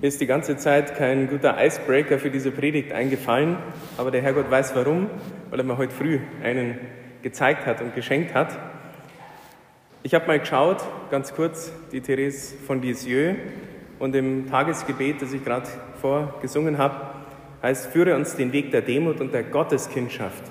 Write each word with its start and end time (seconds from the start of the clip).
Mir 0.00 0.06
ist 0.06 0.18
die 0.18 0.26
ganze 0.26 0.56
Zeit 0.56 0.96
kein 0.96 1.28
guter 1.28 1.62
Icebreaker 1.62 2.18
für 2.18 2.30
diese 2.30 2.50
Predigt 2.50 2.90
eingefallen, 2.90 3.58
aber 3.98 4.10
der 4.10 4.22
Herrgott 4.22 4.50
weiß 4.50 4.74
warum, 4.74 5.10
weil 5.50 5.60
er 5.60 5.64
mir 5.66 5.76
heute 5.76 5.94
früh 5.94 6.20
einen 6.42 6.78
gezeigt 7.20 7.66
hat 7.66 7.82
und 7.82 7.94
geschenkt 7.94 8.32
hat. 8.32 8.58
Ich 10.02 10.14
habe 10.14 10.26
mal 10.26 10.40
geschaut, 10.40 10.78
ganz 11.10 11.34
kurz, 11.34 11.70
die 11.92 12.00
Therese 12.00 12.56
von 12.66 12.80
Lisieux 12.80 13.36
und 13.98 14.16
im 14.16 14.48
Tagesgebet, 14.48 15.20
das 15.20 15.34
ich 15.34 15.44
gerade 15.44 15.68
vorgesungen 16.00 16.78
habe, 16.78 16.96
heißt, 17.62 17.88
führe 17.88 18.16
uns 18.16 18.36
den 18.36 18.54
Weg 18.54 18.70
der 18.70 18.80
Demut 18.80 19.20
und 19.20 19.34
der 19.34 19.42
Gotteskindschaft. 19.42 20.44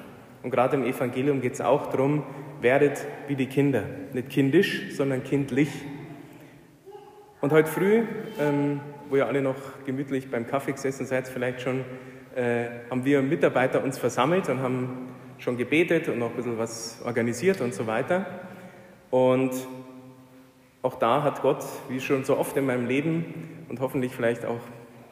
Und 0.43 0.51
gerade 0.51 0.77
im 0.77 0.83
Evangelium 0.83 1.41
geht 1.41 1.53
es 1.53 1.61
auch 1.61 1.87
darum, 1.87 2.21
werdet 2.61 3.03
wie 3.27 3.35
die 3.35 3.47
Kinder. 3.47 3.81
Nicht 4.13 4.29
kindisch, 4.29 4.91
sondern 4.91 5.23
kindlich. 5.23 5.69
Und 7.41 7.51
heute 7.51 7.67
früh 7.67 8.03
ähm, 8.39 8.81
wo 9.09 9.15
ihr 9.15 9.27
alle 9.27 9.41
noch 9.41 9.55
gemütlich 9.85 10.29
beim 10.29 10.47
Kaffee 10.47 10.71
gesessen 10.71 11.05
seid, 11.05 11.27
vielleicht 11.27 11.61
schon, 11.61 11.83
äh, 12.35 12.65
haben 12.89 13.03
wir 13.05 13.21
Mitarbeiter 13.21 13.83
uns 13.83 13.97
versammelt 13.97 14.49
und 14.49 14.61
haben 14.61 15.09
schon 15.39 15.57
gebetet 15.57 16.07
und 16.09 16.19
noch 16.19 16.29
ein 16.29 16.35
bisschen 16.35 16.57
was 16.57 17.01
organisiert 17.03 17.61
und 17.61 17.73
so 17.73 17.87
weiter. 17.87 18.25
Und 19.09 19.51
auch 20.81 20.95
da 20.95 21.23
hat 21.23 21.41
Gott, 21.41 21.65
wie 21.89 21.99
schon 21.99 22.23
so 22.23 22.37
oft 22.37 22.55
in 22.55 22.65
meinem 22.65 22.87
Leben 22.87 23.65
und 23.67 23.79
hoffentlich 23.79 24.13
vielleicht 24.13 24.45
auch 24.45 24.61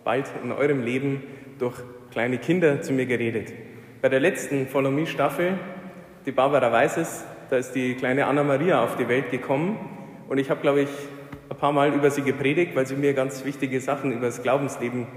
bald 0.03 0.31
in 0.43 0.51
eurem 0.51 0.83
Leben, 0.83 1.23
durch 1.59 1.75
kleine 2.11 2.37
Kinder 2.37 2.81
zu 2.81 2.93
mir 2.93 3.07
geredet. 3.07 3.51
Bei 4.01 4.09
der 4.09 4.19
letzten 4.19 4.67
Follow 4.67 4.91
Me 4.91 5.07
Staffel, 5.07 5.57
die 6.25 6.31
Barbara 6.31 6.71
weiß 6.71 6.97
es, 6.97 7.25
da 7.49 7.57
ist 7.57 7.71
die 7.71 7.95
kleine 7.95 8.27
Anna 8.27 8.43
Maria 8.43 8.83
auf 8.83 8.95
die 8.95 9.07
Welt 9.07 9.31
gekommen 9.31 9.77
und 10.29 10.37
ich 10.37 10.49
habe, 10.49 10.61
glaube 10.61 10.81
ich, 10.81 10.89
ein 11.49 11.57
paar 11.57 11.71
Mal 11.71 11.93
über 11.93 12.11
sie 12.11 12.21
gepredigt, 12.21 12.75
weil 12.75 12.85
sie 12.85 12.95
mir 12.95 13.13
ganz 13.13 13.45
wichtige 13.45 13.79
Sachen 13.79 14.11
über 14.11 14.27
das 14.27 14.41
Glaubensleben 14.41 15.07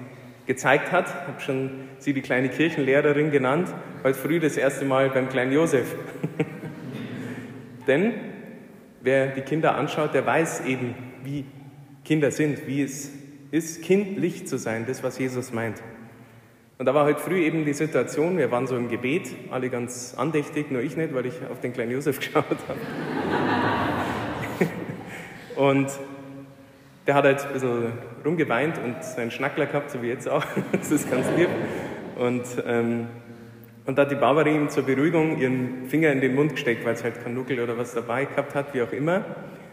gezeigt 0.47 0.93
hat. 0.93 1.07
Ich 1.07 1.29
habe 1.29 1.41
schon 1.41 1.71
sie 1.99 2.13
die 2.13 2.23
kleine 2.23 2.49
Kirchenlehrerin 2.49 3.31
genannt, 3.31 3.69
heute 4.05 4.19
früh 4.19 4.41
das 4.41 4.57
erste 4.57 4.85
Mal 4.85 5.11
beim 5.11 5.29
kleinen 5.29 5.53
Josef. 5.53 5.95
Denn 7.87 8.15
wer 9.01 9.29
die 9.29 9.43
Kinder 9.43 9.75
anschaut, 9.75 10.15
der 10.15 10.27
weiß 10.27 10.65
eben, 10.67 10.95
wie 11.25 11.45
Kinder 12.05 12.31
sind, 12.31 12.67
wie 12.67 12.83
es 12.83 13.11
ist, 13.51 13.83
kindlich 13.83 14.47
zu 14.47 14.59
sein, 14.59 14.87
das, 14.87 15.03
was 15.03 15.19
Jesus 15.19 15.53
meint. 15.53 15.83
Und 16.79 16.87
da 16.87 16.95
war 16.95 17.05
heute 17.05 17.21
früh 17.21 17.43
eben 17.43 17.65
die 17.67 17.75
Situation, 17.75 18.39
wir 18.39 18.51
waren 18.51 18.67
so 18.67 18.77
im 18.77 18.89
Gebet, 18.89 19.29
alle 19.51 19.69
ganz 19.69 20.15
andächtig, 20.17 20.71
nur 20.71 20.81
ich 20.81 20.97
nicht, 20.97 21.13
weil 21.13 21.27
ich 21.27 21.35
auf 21.51 21.61
den 21.61 21.73
kleinen 21.73 21.93
Josef 21.93 22.19
geschaut 22.21 22.45
habe. 22.69 22.81
Und 25.57 25.91
der 27.11 27.17
hat 27.17 27.25
halt 27.25 27.45
ein 27.45 27.53
bisschen 27.53 27.93
rumgeweint 28.25 28.79
und 28.79 29.03
seinen 29.03 29.33
Schnackler 29.33 29.67
gehabt, 29.67 29.91
so 29.91 30.01
wie 30.01 30.07
jetzt 30.07 30.29
auch. 30.29 30.45
das 30.73 30.93
ist 30.93 31.11
ganz 31.11 31.27
lieb. 31.37 31.49
Und, 32.17 32.45
ähm, 32.65 33.09
und 33.85 33.99
da 33.99 34.03
hat 34.03 34.13
die 34.13 34.15
Barbara 34.15 34.49
ihm 34.49 34.69
zur 34.69 34.85
Beruhigung 34.85 35.37
ihren 35.39 35.87
Finger 35.87 36.13
in 36.13 36.21
den 36.21 36.37
Mund 36.37 36.53
gesteckt, 36.53 36.85
weil 36.85 36.95
es 36.95 37.03
halt 37.03 37.21
kein 37.21 37.35
Nuckel 37.35 37.59
oder 37.59 37.77
was 37.77 37.95
dabei 37.95 38.27
gehabt 38.27 38.55
hat, 38.55 38.75
wie 38.75 38.83
auch 38.83 38.93
immer, 38.93 39.25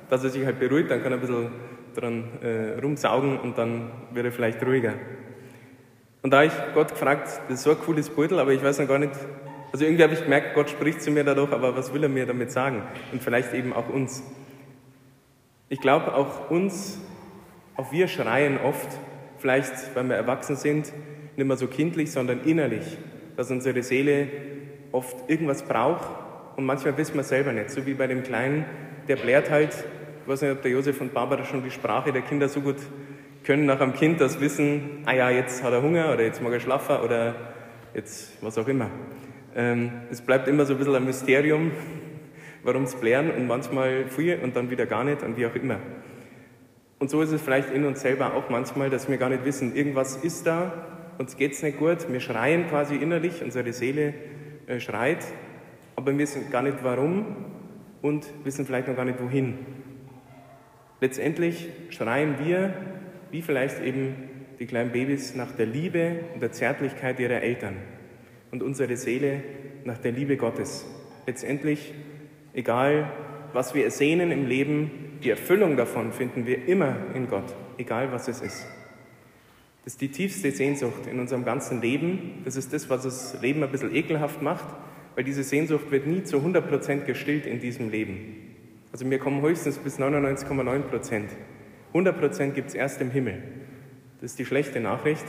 dass 0.09 0.23
er 0.23 0.31
sich 0.31 0.43
halt 0.45 0.59
beruhigt, 0.59 0.89
dann 0.89 1.03
kann 1.03 1.11
er 1.11 1.19
ein 1.19 1.21
bisschen 1.21 1.51
dran 1.93 2.23
äh, 2.41 2.79
rumsaugen 2.81 3.39
und 3.39 3.55
dann 3.55 3.91
wird 4.13 4.25
er 4.25 4.31
vielleicht 4.31 4.65
ruhiger. 4.65 4.95
Und 6.23 6.31
da 6.31 6.37
habe 6.37 6.47
ich 6.47 6.73
Gott 6.73 6.89
gefragt, 6.89 7.27
das 7.49 7.59
ist 7.59 7.63
so 7.65 7.69
ein 7.69 7.77
cooles 7.85 8.09
Beutel, 8.09 8.39
aber 8.39 8.51
ich 8.51 8.63
weiß 8.63 8.79
noch 8.79 8.87
gar 8.87 8.97
nicht, 8.97 9.13
also 9.71 9.85
irgendwie 9.85 10.01
habe 10.01 10.13
ich 10.13 10.23
gemerkt, 10.23 10.55
Gott 10.55 10.71
spricht 10.71 11.03
zu 11.03 11.11
mir 11.11 11.23
dadurch, 11.23 11.51
aber 11.51 11.77
was 11.77 11.93
will 11.93 12.01
er 12.01 12.09
mir 12.09 12.25
damit 12.25 12.51
sagen? 12.51 12.81
Und 13.11 13.21
vielleicht 13.21 13.53
eben 13.53 13.73
auch 13.73 13.89
uns. 13.89 14.23
Ich 15.69 15.79
glaube, 15.79 16.15
auch 16.15 16.49
uns 16.49 16.99
auch 17.77 17.91
wir 17.91 18.07
schreien 18.07 18.59
oft, 18.59 18.87
vielleicht 19.37 19.95
weil 19.95 20.03
wir 20.09 20.15
erwachsen 20.15 20.55
sind, 20.55 20.91
nicht 21.35 21.47
mehr 21.47 21.57
so 21.57 21.67
kindlich, 21.67 22.11
sondern 22.11 22.43
innerlich, 22.43 22.97
dass 23.35 23.51
unsere 23.51 23.83
Seele 23.83 24.27
oft 24.91 25.29
irgendwas 25.29 25.63
braucht 25.63 26.09
und 26.57 26.65
manchmal 26.65 26.97
wissen 26.97 27.15
wir 27.15 27.23
selber 27.23 27.53
nicht. 27.53 27.69
So 27.69 27.85
wie 27.85 27.93
bei 27.93 28.07
dem 28.07 28.23
Kleinen, 28.23 28.65
der 29.07 29.15
blärt 29.15 29.51
halt, 29.51 29.73
ich 29.73 30.27
weiß 30.27 30.41
nicht, 30.41 30.51
ob 30.51 30.61
der 30.63 30.71
Josef 30.71 30.99
und 30.99 31.13
Barbara 31.13 31.45
schon 31.45 31.63
die 31.63 31.71
Sprache 31.71 32.11
der 32.11 32.23
Kinder 32.23 32.49
so 32.49 32.61
gut 32.61 32.77
können, 33.43 33.65
nach 33.65 33.79
einem 33.79 33.93
Kind 33.93 34.19
das 34.19 34.41
wissen, 34.41 35.03
ah 35.05 35.13
ja, 35.13 35.29
jetzt 35.29 35.63
hat 35.63 35.71
er 35.71 35.81
Hunger 35.81 36.11
oder 36.11 36.23
jetzt 36.23 36.41
mag 36.41 36.51
er 36.51 36.59
schlafen 36.59 36.97
oder 36.97 37.35
jetzt 37.93 38.43
was 38.43 38.57
auch 38.57 38.67
immer. 38.67 38.89
Ähm, 39.55 39.91
es 40.11 40.21
bleibt 40.21 40.47
immer 40.47 40.65
so 40.65 40.73
ein 40.73 40.79
bisschen 40.79 40.95
ein 40.95 41.05
Mysterium, 41.05 41.71
warum 42.63 42.83
es 42.83 42.95
blären 42.95 43.31
und 43.31 43.47
manchmal 43.47 44.07
viel 44.07 44.39
und 44.43 44.55
dann 44.55 44.69
wieder 44.69 44.85
gar 44.85 45.03
nicht 45.03 45.23
und 45.23 45.37
wie 45.37 45.45
auch 45.45 45.55
immer. 45.55 45.77
Und 46.99 47.09
so 47.09 47.21
ist 47.21 47.31
es 47.31 47.41
vielleicht 47.41 47.71
in 47.71 47.85
uns 47.85 48.01
selber 48.01 48.33
auch 48.33 48.49
manchmal, 48.49 48.89
dass 48.89 49.07
wir 49.07 49.17
gar 49.17 49.29
nicht 49.29 49.45
wissen, 49.45 49.75
irgendwas 49.75 50.17
ist 50.17 50.47
da, 50.47 50.71
uns 51.19 51.37
geht 51.37 51.53
es 51.53 51.63
nicht 51.63 51.77
gut, 51.77 52.11
wir 52.11 52.19
schreien 52.19 52.67
quasi 52.67 52.95
innerlich, 52.95 53.43
unsere 53.43 53.71
Seele 53.73 54.13
äh, 54.67 54.79
schreit, 54.79 55.25
aber 55.95 56.11
wir 56.11 56.19
wissen 56.19 56.49
gar 56.51 56.61
nicht 56.61 56.83
warum 56.83 57.25
und 58.01 58.25
wissen 58.43 58.65
vielleicht 58.65 58.87
noch 58.87 58.95
gar 58.95 59.05
nicht 59.05 59.21
wohin. 59.21 59.57
Letztendlich 61.01 61.69
schreien 61.89 62.35
wir, 62.43 62.73
wie 63.31 63.41
vielleicht 63.41 63.81
eben 63.81 64.15
die 64.59 64.65
kleinen 64.65 64.91
Babys, 64.91 65.35
nach 65.35 65.51
der 65.51 65.67
Liebe 65.67 66.21
und 66.33 66.41
der 66.41 66.51
Zärtlichkeit 66.51 67.19
ihrer 67.19 67.41
Eltern 67.41 67.75
und 68.51 68.63
unsere 68.63 68.95
Seele 68.97 69.43
nach 69.85 69.99
der 69.99 70.11
Liebe 70.11 70.37
Gottes. 70.37 70.85
Letztendlich, 71.27 71.93
egal 72.53 73.11
was 73.53 73.75
wir 73.75 73.83
ersehnen 73.83 74.31
im 74.31 74.47
Leben, 74.47 74.91
die 75.23 75.29
Erfüllung 75.29 75.77
davon 75.77 76.11
finden 76.11 76.45
wir 76.45 76.67
immer 76.67 76.95
in 77.13 77.27
Gott, 77.27 77.55
egal 77.77 78.11
was 78.11 78.27
es 78.27 78.41
ist. 78.41 78.65
Das 79.83 79.93
ist 79.93 80.01
die 80.01 80.09
tiefste 80.09 80.51
Sehnsucht 80.51 81.07
in 81.09 81.19
unserem 81.19 81.45
ganzen 81.45 81.81
Leben. 81.81 82.41
Das 82.43 82.57
ist 82.57 82.73
das, 82.73 82.89
was 82.89 83.03
das 83.03 83.41
Leben 83.41 83.63
ein 83.63 83.71
bisschen 83.71 83.95
ekelhaft 83.95 84.41
macht, 84.41 84.65
weil 85.15 85.23
diese 85.23 85.43
Sehnsucht 85.43 85.91
wird 85.91 86.05
nie 86.05 86.23
zu 86.23 86.37
100 86.37 86.67
Prozent 86.67 87.05
gestillt 87.05 87.45
in 87.45 87.61
diesem 87.61 87.89
Leben. 87.89 88.55
Also 88.91 89.09
wir 89.09 89.19
kommen 89.19 89.41
höchstens 89.41 89.77
bis 89.77 89.97
99,9 89.97 90.79
Prozent. 90.81 91.29
100 91.89 92.19
Prozent 92.19 92.55
gibt 92.55 92.69
es 92.69 92.73
erst 92.75 92.99
im 92.99 93.11
Himmel. 93.11 93.41
Das 94.19 94.31
ist 94.31 94.39
die 94.39 94.45
schlechte 94.45 94.79
Nachricht 94.79 95.25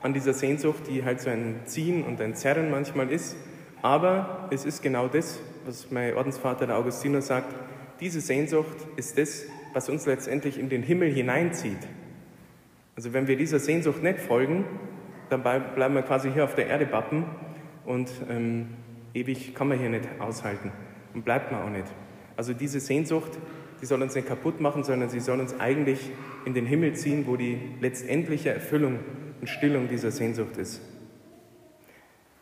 an 0.00 0.14
dieser 0.14 0.32
Sehnsucht, 0.32 0.82
die 0.88 1.04
halt 1.04 1.20
so 1.20 1.30
ein 1.30 1.56
Ziehen 1.64 2.04
und 2.04 2.20
ein 2.20 2.34
Zerren 2.34 2.70
manchmal 2.70 3.10
ist. 3.10 3.36
Aber 3.82 4.48
es 4.52 4.64
ist 4.64 4.82
genau 4.82 5.08
das, 5.08 5.40
was 5.66 5.90
mein 5.90 6.14
Ordensvater, 6.14 6.66
der 6.66 6.76
Augustinus, 6.76 7.26
sagt, 7.26 7.54
diese 8.00 8.20
Sehnsucht 8.20 8.76
ist 8.96 9.18
das, 9.18 9.44
was 9.72 9.88
uns 9.88 10.06
letztendlich 10.06 10.58
in 10.58 10.68
den 10.68 10.82
Himmel 10.82 11.12
hineinzieht. 11.12 11.78
Also 12.96 13.12
wenn 13.12 13.28
wir 13.28 13.36
dieser 13.36 13.58
Sehnsucht 13.58 14.02
nicht 14.02 14.18
folgen, 14.18 14.64
dann 15.30 15.42
bleiben 15.42 15.94
wir 15.94 16.02
quasi 16.02 16.32
hier 16.32 16.44
auf 16.44 16.54
der 16.54 16.66
Erde 16.66 16.86
bappen 16.86 17.24
und 17.84 18.10
ähm, 18.28 18.68
ewig 19.14 19.54
kann 19.54 19.68
man 19.68 19.78
hier 19.78 19.90
nicht 19.90 20.08
aushalten 20.18 20.72
und 21.14 21.24
bleibt 21.24 21.52
man 21.52 21.62
auch 21.62 21.70
nicht. 21.70 21.86
Also 22.36 22.54
diese 22.54 22.80
Sehnsucht, 22.80 23.32
die 23.80 23.86
soll 23.86 24.02
uns 24.02 24.14
nicht 24.14 24.26
kaputt 24.26 24.60
machen, 24.60 24.84
sondern 24.84 25.10
sie 25.10 25.20
soll 25.20 25.40
uns 25.40 25.58
eigentlich 25.60 26.10
in 26.44 26.54
den 26.54 26.66
Himmel 26.66 26.94
ziehen, 26.94 27.24
wo 27.26 27.36
die 27.36 27.58
letztendliche 27.80 28.50
Erfüllung 28.50 28.98
und 29.40 29.48
Stillung 29.48 29.88
dieser 29.88 30.10
Sehnsucht 30.10 30.56
ist. 30.56 30.80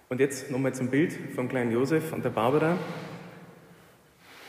Und 0.09 0.21
jetzt 0.21 0.51
nochmal 0.51 0.73
zum 0.73 0.89
Bild 0.89 1.13
vom 1.35 1.49
kleinen 1.49 1.73
Josef 1.73 2.13
und 2.13 2.25
der 2.25 2.31
Barbara. 2.31 2.79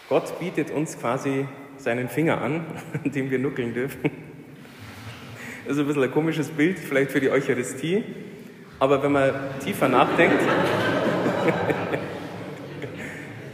Gott 0.10 0.40
bietet 0.40 0.72
uns 0.72 0.98
quasi 0.98 1.46
seinen 1.78 2.08
Finger 2.08 2.42
an, 2.42 2.66
an 3.04 3.12
dem 3.12 3.30
wir 3.30 3.40
nuckeln 3.40 3.74
dürfen. 3.74 4.10
Das 5.66 5.76
ist 5.76 5.82
ein 5.82 5.88
bisschen 5.88 6.04
ein 6.04 6.12
komisches 6.12 6.48
Bild, 6.50 6.80
vielleicht 6.80 7.12
für 7.12 7.20
die 7.20 7.30
Eucharistie. 7.30 8.04
Aber 8.80 9.04
wenn 9.04 9.12
man 9.12 9.34
tiefer 9.64 9.90
nachdenkt, 9.90 10.40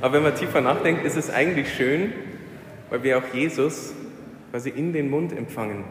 aber 0.01 0.13
wenn 0.13 0.23
man 0.23 0.35
tiefer 0.35 0.61
nachdenkt, 0.61 1.05
ist 1.05 1.15
es 1.15 1.31
eigentlich 1.31 1.73
schön, 1.73 2.13
weil 2.89 3.01
wir 3.03 3.17
auch 3.17 3.33
Jesus 3.33 3.93
quasi 4.51 4.69
in 4.69 4.93
den 4.93 5.09
Mund 5.09 5.35
empfangen. 5.35 5.85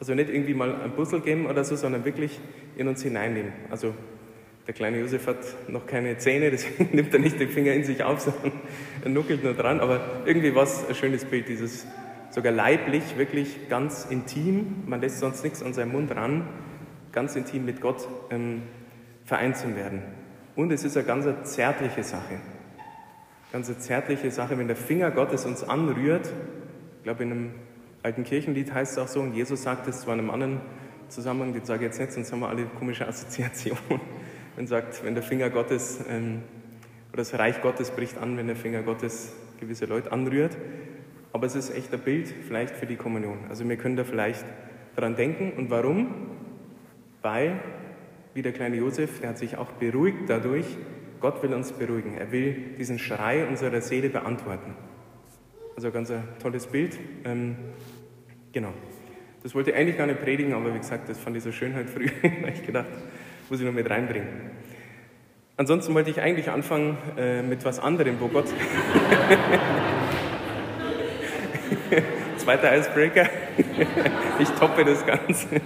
Also 0.00 0.14
nicht 0.14 0.30
irgendwie 0.30 0.54
mal 0.54 0.74
ein 0.82 0.92
Puzzle 0.92 1.20
geben 1.20 1.46
oder 1.46 1.62
so, 1.62 1.76
sondern 1.76 2.04
wirklich 2.04 2.40
in 2.76 2.88
uns 2.88 3.02
hineinnehmen. 3.02 3.52
Also 3.70 3.94
der 4.66 4.74
kleine 4.74 4.98
Josef 4.98 5.26
hat 5.28 5.38
noch 5.68 5.86
keine 5.86 6.18
Zähne, 6.18 6.50
deswegen 6.50 6.88
nimmt 6.96 7.12
er 7.14 7.20
nicht 7.20 7.38
den 7.38 7.48
Finger 7.48 7.72
in 7.72 7.84
sich 7.84 8.02
auf, 8.02 8.20
sondern 8.20 8.52
er 9.02 9.10
nuckelt 9.10 9.44
nur 9.44 9.54
dran. 9.54 9.80
Aber 9.80 10.00
irgendwie 10.24 10.54
war 10.54 10.64
es 10.64 10.88
ein 10.88 10.94
schönes 10.94 11.24
Bild, 11.24 11.48
dieses 11.48 11.86
sogar 12.30 12.52
leiblich, 12.52 13.16
wirklich 13.16 13.68
ganz 13.68 14.06
intim. 14.10 14.82
Man 14.86 15.00
lässt 15.00 15.20
sonst 15.20 15.44
nichts 15.44 15.62
an 15.62 15.72
seinem 15.72 15.92
Mund 15.92 16.14
ran, 16.14 16.48
ganz 17.12 17.36
intim 17.36 17.64
mit 17.64 17.80
Gott 17.80 18.08
ähm, 18.30 18.62
vereint 19.24 19.56
zu 19.56 19.74
werden. 19.76 20.02
Und 20.56 20.72
es 20.72 20.84
ist 20.84 20.96
eine 20.96 21.06
ganz 21.06 21.52
zärtliche 21.54 22.02
Sache. 22.02 22.40
Ganz 23.52 23.78
zärtliche 23.78 24.30
Sache, 24.32 24.58
wenn 24.58 24.66
der 24.66 24.76
Finger 24.76 25.12
Gottes 25.12 25.46
uns 25.46 25.62
anrührt. 25.62 26.26
Ich 26.98 27.04
glaube, 27.04 27.22
in 27.22 27.30
einem 27.30 27.50
alten 28.02 28.24
Kirchenlied 28.24 28.74
heißt 28.74 28.92
es 28.92 28.98
auch 28.98 29.08
so, 29.08 29.20
und 29.20 29.34
Jesus 29.34 29.62
sagt 29.62 29.86
es 29.86 30.04
in 30.04 30.10
einem 30.10 30.30
anderen 30.30 30.60
Zusammenhang, 31.08 31.52
den 31.52 31.64
sage 31.64 31.84
ich 31.84 31.90
jetzt 31.90 32.00
nicht, 32.00 32.12
sonst 32.12 32.32
haben 32.32 32.40
wir 32.40 32.48
alle 32.48 32.64
komische 32.78 33.06
Assoziationen 33.06 34.00
und 34.56 34.66
sagt, 34.66 35.04
wenn 35.04 35.14
der 35.14 35.22
Finger 35.22 35.50
Gottes 35.50 36.00
ähm, 36.08 36.42
oder 37.12 37.18
das 37.18 37.34
Reich 37.38 37.60
Gottes 37.62 37.90
bricht 37.90 38.18
an, 38.18 38.36
wenn 38.36 38.46
der 38.46 38.56
Finger 38.56 38.82
Gottes 38.82 39.34
gewisse 39.60 39.86
Leute 39.86 40.12
anrührt. 40.12 40.56
Aber 41.32 41.46
es 41.46 41.54
ist 41.54 41.74
echt 41.74 41.92
ein 41.92 42.00
Bild 42.00 42.28
vielleicht 42.46 42.74
für 42.74 42.86
die 42.86 42.96
Kommunion. 42.96 43.38
Also 43.48 43.68
wir 43.68 43.76
können 43.76 43.96
da 43.96 44.04
vielleicht 44.04 44.44
daran 44.94 45.16
denken. 45.16 45.52
Und 45.56 45.70
warum? 45.70 46.36
weil, 47.26 47.58
wie 48.34 48.42
der 48.42 48.52
kleine 48.52 48.76
Josef, 48.76 49.18
der 49.18 49.30
hat 49.30 49.38
sich 49.38 49.56
auch 49.56 49.72
beruhigt 49.72 50.28
dadurch, 50.28 50.66
Gott 51.20 51.42
will 51.42 51.52
uns 51.54 51.72
beruhigen. 51.72 52.16
Er 52.16 52.30
will 52.30 52.52
diesen 52.78 53.00
Schrei 53.00 53.44
unserer 53.46 53.80
Seele 53.80 54.10
beantworten. 54.10 54.76
Also 55.74 55.90
ganz 55.90 56.12
ein 56.12 56.22
tolles 56.40 56.68
Bild. 56.68 56.96
Ähm, 57.24 57.56
genau. 58.52 58.72
Das 59.42 59.56
wollte 59.56 59.70
ich 59.70 59.76
eigentlich 59.76 59.98
gar 59.98 60.06
nicht 60.06 60.20
predigen, 60.20 60.52
aber 60.52 60.72
wie 60.72 60.78
gesagt, 60.78 61.08
das 61.08 61.18
fand 61.18 61.36
ich 61.36 61.42
so 61.42 61.50
schön 61.50 61.74
heute 61.74 61.88
früh, 61.88 62.08
weil 62.42 62.52
ich 62.52 62.64
gedacht, 62.64 62.90
muss 63.48 63.60
ich 63.60 63.66
noch 63.66 63.72
mit 63.72 63.88
reinbringen. 63.88 64.28
Ansonsten 65.56 65.94
wollte 65.94 66.10
ich 66.10 66.20
eigentlich 66.20 66.50
anfangen 66.50 66.98
äh, 67.16 67.42
mit 67.42 67.64
was 67.64 67.78
anderem, 67.78 68.16
wo 68.20 68.28
Gott. 68.28 68.46
Zweiter 72.36 72.76
Icebreaker. 72.76 73.28
ich 74.38 74.48
toppe 74.50 74.84
das 74.84 75.06
Ganze. 75.06 75.62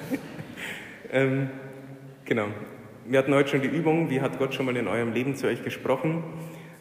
ähm, 1.10 1.50
genau. 2.24 2.46
Wir 3.06 3.18
hatten 3.18 3.34
heute 3.34 3.48
schon 3.48 3.62
die 3.62 3.68
Übung, 3.68 4.10
wie 4.10 4.20
hat 4.20 4.38
Gott 4.38 4.54
schon 4.54 4.66
mal 4.66 4.76
in 4.76 4.86
eurem 4.86 5.12
Leben 5.12 5.34
zu 5.34 5.48
euch 5.48 5.64
gesprochen? 5.64 6.22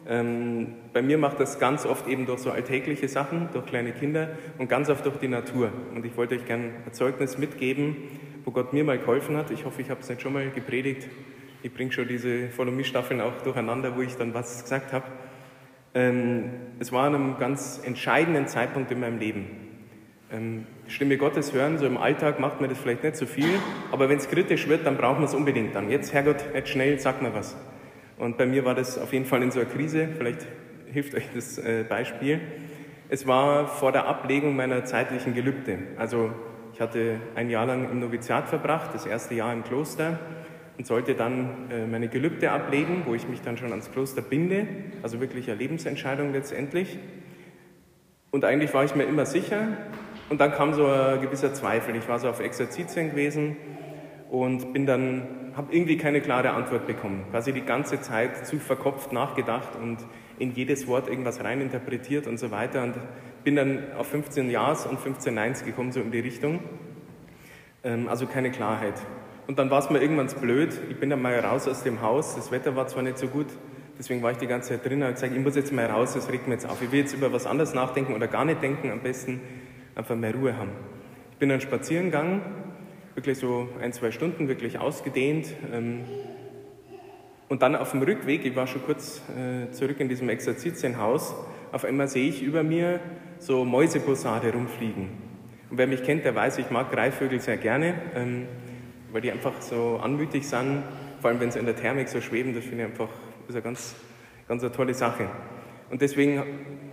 Ähm, 0.07 0.75
bei 0.93 1.01
mir 1.01 1.17
macht 1.17 1.39
das 1.39 1.59
ganz 1.59 1.85
oft 1.85 2.07
eben 2.07 2.25
durch 2.25 2.39
so 2.39 2.51
alltägliche 2.51 3.07
Sachen, 3.07 3.49
durch 3.53 3.65
kleine 3.65 3.91
Kinder 3.91 4.29
und 4.57 4.69
ganz 4.69 4.89
oft 4.89 5.05
durch 5.05 5.17
die 5.17 5.27
Natur. 5.27 5.71
Und 5.95 6.05
ich 6.05 6.15
wollte 6.17 6.35
euch 6.35 6.45
gerne 6.45 6.71
ein 6.85 6.93
Zeugnis 6.93 7.37
mitgeben, 7.37 7.95
wo 8.45 8.51
Gott 8.51 8.73
mir 8.73 8.83
mal 8.83 8.97
geholfen 8.97 9.37
hat. 9.37 9.51
Ich 9.51 9.65
hoffe, 9.65 9.81
ich 9.81 9.89
habe 9.89 10.01
es 10.01 10.09
nicht 10.09 10.21
schon 10.21 10.33
mal 10.33 10.49
gepredigt. 10.49 11.07
Ich 11.61 11.73
bringe 11.73 11.91
schon 11.91 12.07
diese 12.07 12.49
Follow 12.49 12.71
Me-Staffeln 12.71 13.21
auch 13.21 13.41
durcheinander, 13.43 13.95
wo 13.95 14.01
ich 14.01 14.15
dann 14.15 14.33
was 14.33 14.63
gesagt 14.63 14.93
habe. 14.93 15.05
Ähm, 15.93 16.51
es 16.79 16.91
war 16.91 17.05
an 17.05 17.15
einem 17.15 17.37
ganz 17.37 17.81
entscheidenden 17.83 18.47
Zeitpunkt 18.47 18.91
in 18.91 18.99
meinem 18.99 19.19
Leben. 19.19 19.47
Ähm, 20.31 20.67
Stimme 20.87 21.17
Gottes 21.17 21.53
hören, 21.53 21.77
so 21.77 21.85
im 21.85 21.97
Alltag 21.97 22.39
macht 22.39 22.61
man 22.61 22.69
das 22.69 22.79
vielleicht 22.79 23.03
nicht 23.03 23.15
so 23.15 23.25
viel, 23.25 23.49
aber 23.91 24.09
wenn 24.09 24.17
es 24.17 24.29
kritisch 24.29 24.67
wird, 24.67 24.85
dann 24.85 24.97
braucht 24.97 25.15
man 25.15 25.25
es 25.25 25.33
unbedingt 25.33 25.73
dann. 25.75 25.89
Jetzt, 25.89 26.13
Herrgott, 26.13 26.45
jetzt 26.53 26.69
schnell, 26.69 26.99
sag 26.99 27.21
mir 27.21 27.33
was. 27.33 27.57
Und 28.17 28.37
bei 28.37 28.45
mir 28.45 28.63
war 28.63 28.75
das 28.75 28.99
auf 28.99 29.11
jeden 29.11 29.25
Fall 29.25 29.41
in 29.41 29.49
so 29.49 29.59
einer 29.59 29.69
Krise, 29.69 30.09
vielleicht 30.15 30.45
hilft 30.91 31.15
euch 31.15 31.25
das 31.33 31.57
äh, 31.57 31.83
Beispiel. 31.87 32.39
Es 33.09 33.25
war 33.25 33.67
vor 33.67 33.91
der 33.91 34.05
Ablegung 34.05 34.55
meiner 34.55 34.85
zeitlichen 34.85 35.33
Gelübde. 35.33 35.79
Also 35.97 36.31
ich 36.79 36.81
hatte 36.81 37.19
ein 37.35 37.49
Jahr 37.49 37.65
lang 37.65 37.91
im 37.91 37.99
Noviziat 37.99 38.47
verbracht, 38.47 38.91
das 38.93 39.05
erste 39.05 39.35
Jahr 39.35 39.51
im 39.51 39.65
Kloster 39.65 40.17
und 40.77 40.87
sollte 40.87 41.13
dann 41.13 41.69
äh, 41.69 41.85
meine 41.85 42.07
Gelübde 42.07 42.51
ablegen, 42.51 43.01
wo 43.05 43.13
ich 43.13 43.27
mich 43.27 43.41
dann 43.41 43.57
schon 43.57 43.71
ans 43.71 43.91
Kloster 43.91 44.21
binde, 44.21 44.65
also 45.03 45.19
wirklich 45.19 45.49
eine 45.49 45.59
Lebensentscheidung 45.59 46.31
letztendlich. 46.31 46.97
Und 48.31 48.45
eigentlich 48.45 48.73
war 48.73 48.85
ich 48.85 48.95
mir 48.95 49.03
immer 49.03 49.25
sicher. 49.25 49.67
Und 50.29 50.39
dann 50.39 50.53
kam 50.53 50.73
so 50.73 50.85
ein 50.85 51.19
gewisser 51.19 51.53
Zweifel. 51.53 51.97
Ich 51.97 52.07
war 52.07 52.17
so 52.17 52.29
auf 52.29 52.39
Exerzitien 52.39 53.09
gewesen 53.09 53.57
und 54.29 54.71
bin 54.71 54.85
dann, 54.85 55.51
habe 55.57 55.75
irgendwie 55.75 55.97
keine 55.97 56.21
klare 56.21 56.51
Antwort 56.51 56.87
bekommen. 56.87 57.25
Quasi 57.29 57.51
die 57.51 57.65
ganze 57.65 57.99
Zeit 57.99 58.47
zu 58.47 58.57
verkopft 58.57 59.11
nachgedacht 59.11 59.75
und 59.75 59.97
in 60.37 60.53
jedes 60.53 60.87
Wort 60.87 61.09
irgendwas 61.09 61.43
reininterpretiert 61.43 62.25
und 62.25 62.39
so 62.39 62.51
weiter. 62.51 62.83
Und 62.83 62.95
bin 63.43 63.55
dann 63.55 63.93
auf 63.97 64.07
15 64.07 64.49
Ja's 64.49 64.85
und 64.85 64.99
15 64.99 65.33
Neins 65.33 65.63
gekommen, 65.63 65.91
so 65.91 65.99
in 66.01 66.11
die 66.11 66.19
Richtung. 66.19 66.59
Ähm, 67.83 68.07
also 68.07 68.25
keine 68.25 68.51
Klarheit. 68.51 68.95
Und 69.47 69.59
dann 69.59 69.69
war 69.69 69.79
es 69.79 69.89
mir 69.89 69.99
irgendwann 69.99 70.27
blöd. 70.27 70.79
Ich 70.89 70.97
bin 70.97 71.09
dann 71.09 71.21
mal 71.21 71.39
raus 71.39 71.67
aus 71.67 71.83
dem 71.83 72.01
Haus. 72.01 72.35
Das 72.35 72.51
Wetter 72.51 72.75
war 72.75 72.87
zwar 72.87 73.03
nicht 73.03 73.17
so 73.17 73.27
gut, 73.27 73.47
deswegen 73.97 74.21
war 74.21 74.31
ich 74.31 74.37
die 74.37 74.47
ganze 74.47 74.69
Zeit 74.69 74.85
drin 74.85 74.99
und 74.99 75.03
habe 75.03 75.13
gesagt, 75.13 75.33
ich 75.33 75.41
muss 75.41 75.55
jetzt 75.55 75.73
mal 75.73 75.85
raus, 75.85 76.13
das 76.13 76.29
regt 76.31 76.47
mir 76.47 76.53
jetzt 76.53 76.69
auf. 76.69 76.81
Ich 76.81 76.91
will 76.91 76.99
jetzt 76.99 77.13
über 77.13 77.33
was 77.33 77.47
anderes 77.47 77.73
nachdenken 77.73 78.13
oder 78.13 78.27
gar 78.27 78.45
nicht 78.45 78.61
denken, 78.61 78.91
am 78.91 78.99
besten 78.99 79.41
einfach 79.95 80.15
mehr 80.15 80.33
Ruhe 80.35 80.55
haben. 80.55 80.71
Ich 81.31 81.37
bin 81.37 81.49
dann 81.49 81.61
spazieren 81.61 82.05
gegangen 82.05 82.41
wirklich 83.19 83.37
so 83.37 83.67
ein, 83.81 83.91
zwei 83.91 84.11
Stunden 84.11 84.47
wirklich 84.47 84.79
ausgedehnt. 84.79 85.47
Ähm, 85.73 86.05
und 87.49 87.61
dann 87.61 87.75
auf 87.75 87.91
dem 87.91 88.01
Rückweg, 88.01 88.45
ich 88.45 88.55
war 88.55 88.65
schon 88.65 88.81
kurz 88.85 89.21
äh, 89.35 89.69
zurück 89.71 89.99
in 89.99 90.07
diesem 90.07 90.29
Exerzitienhaus, 90.29 91.35
auf 91.73 91.83
einmal 91.83 92.07
sehe 92.07 92.29
ich 92.29 92.41
über 92.41 92.63
mir 92.63 93.01
so 93.39 93.65
Mäusebussarde 93.65 94.53
rumfliegen. 94.53 95.09
Und 95.69 95.77
wer 95.77 95.87
mich 95.87 96.03
kennt, 96.03 96.25
der 96.25 96.35
weiß, 96.35 96.57
ich 96.59 96.69
mag 96.69 96.91
Greifvögel 96.91 97.39
sehr 97.39 97.57
gerne, 97.57 97.95
ähm, 98.15 98.47
weil 99.11 99.21
die 99.21 99.31
einfach 99.31 99.61
so 99.61 99.99
anmütig 100.01 100.47
sind, 100.47 100.83
vor 101.19 101.29
allem 101.29 101.39
wenn 101.39 101.51
sie 101.51 101.59
in 101.59 101.65
der 101.65 101.75
Thermik 101.75 102.09
so 102.09 102.21
schweben, 102.21 102.53
das 102.53 102.63
finde 102.63 102.83
ich 102.83 102.89
einfach 102.91 103.09
ist 103.49 103.55
eine 103.55 103.63
ganz, 103.63 103.95
ganz 104.47 104.63
eine 104.63 104.71
tolle 104.71 104.93
Sache. 104.93 105.27
Und 105.89 106.01
deswegen, 106.01 106.43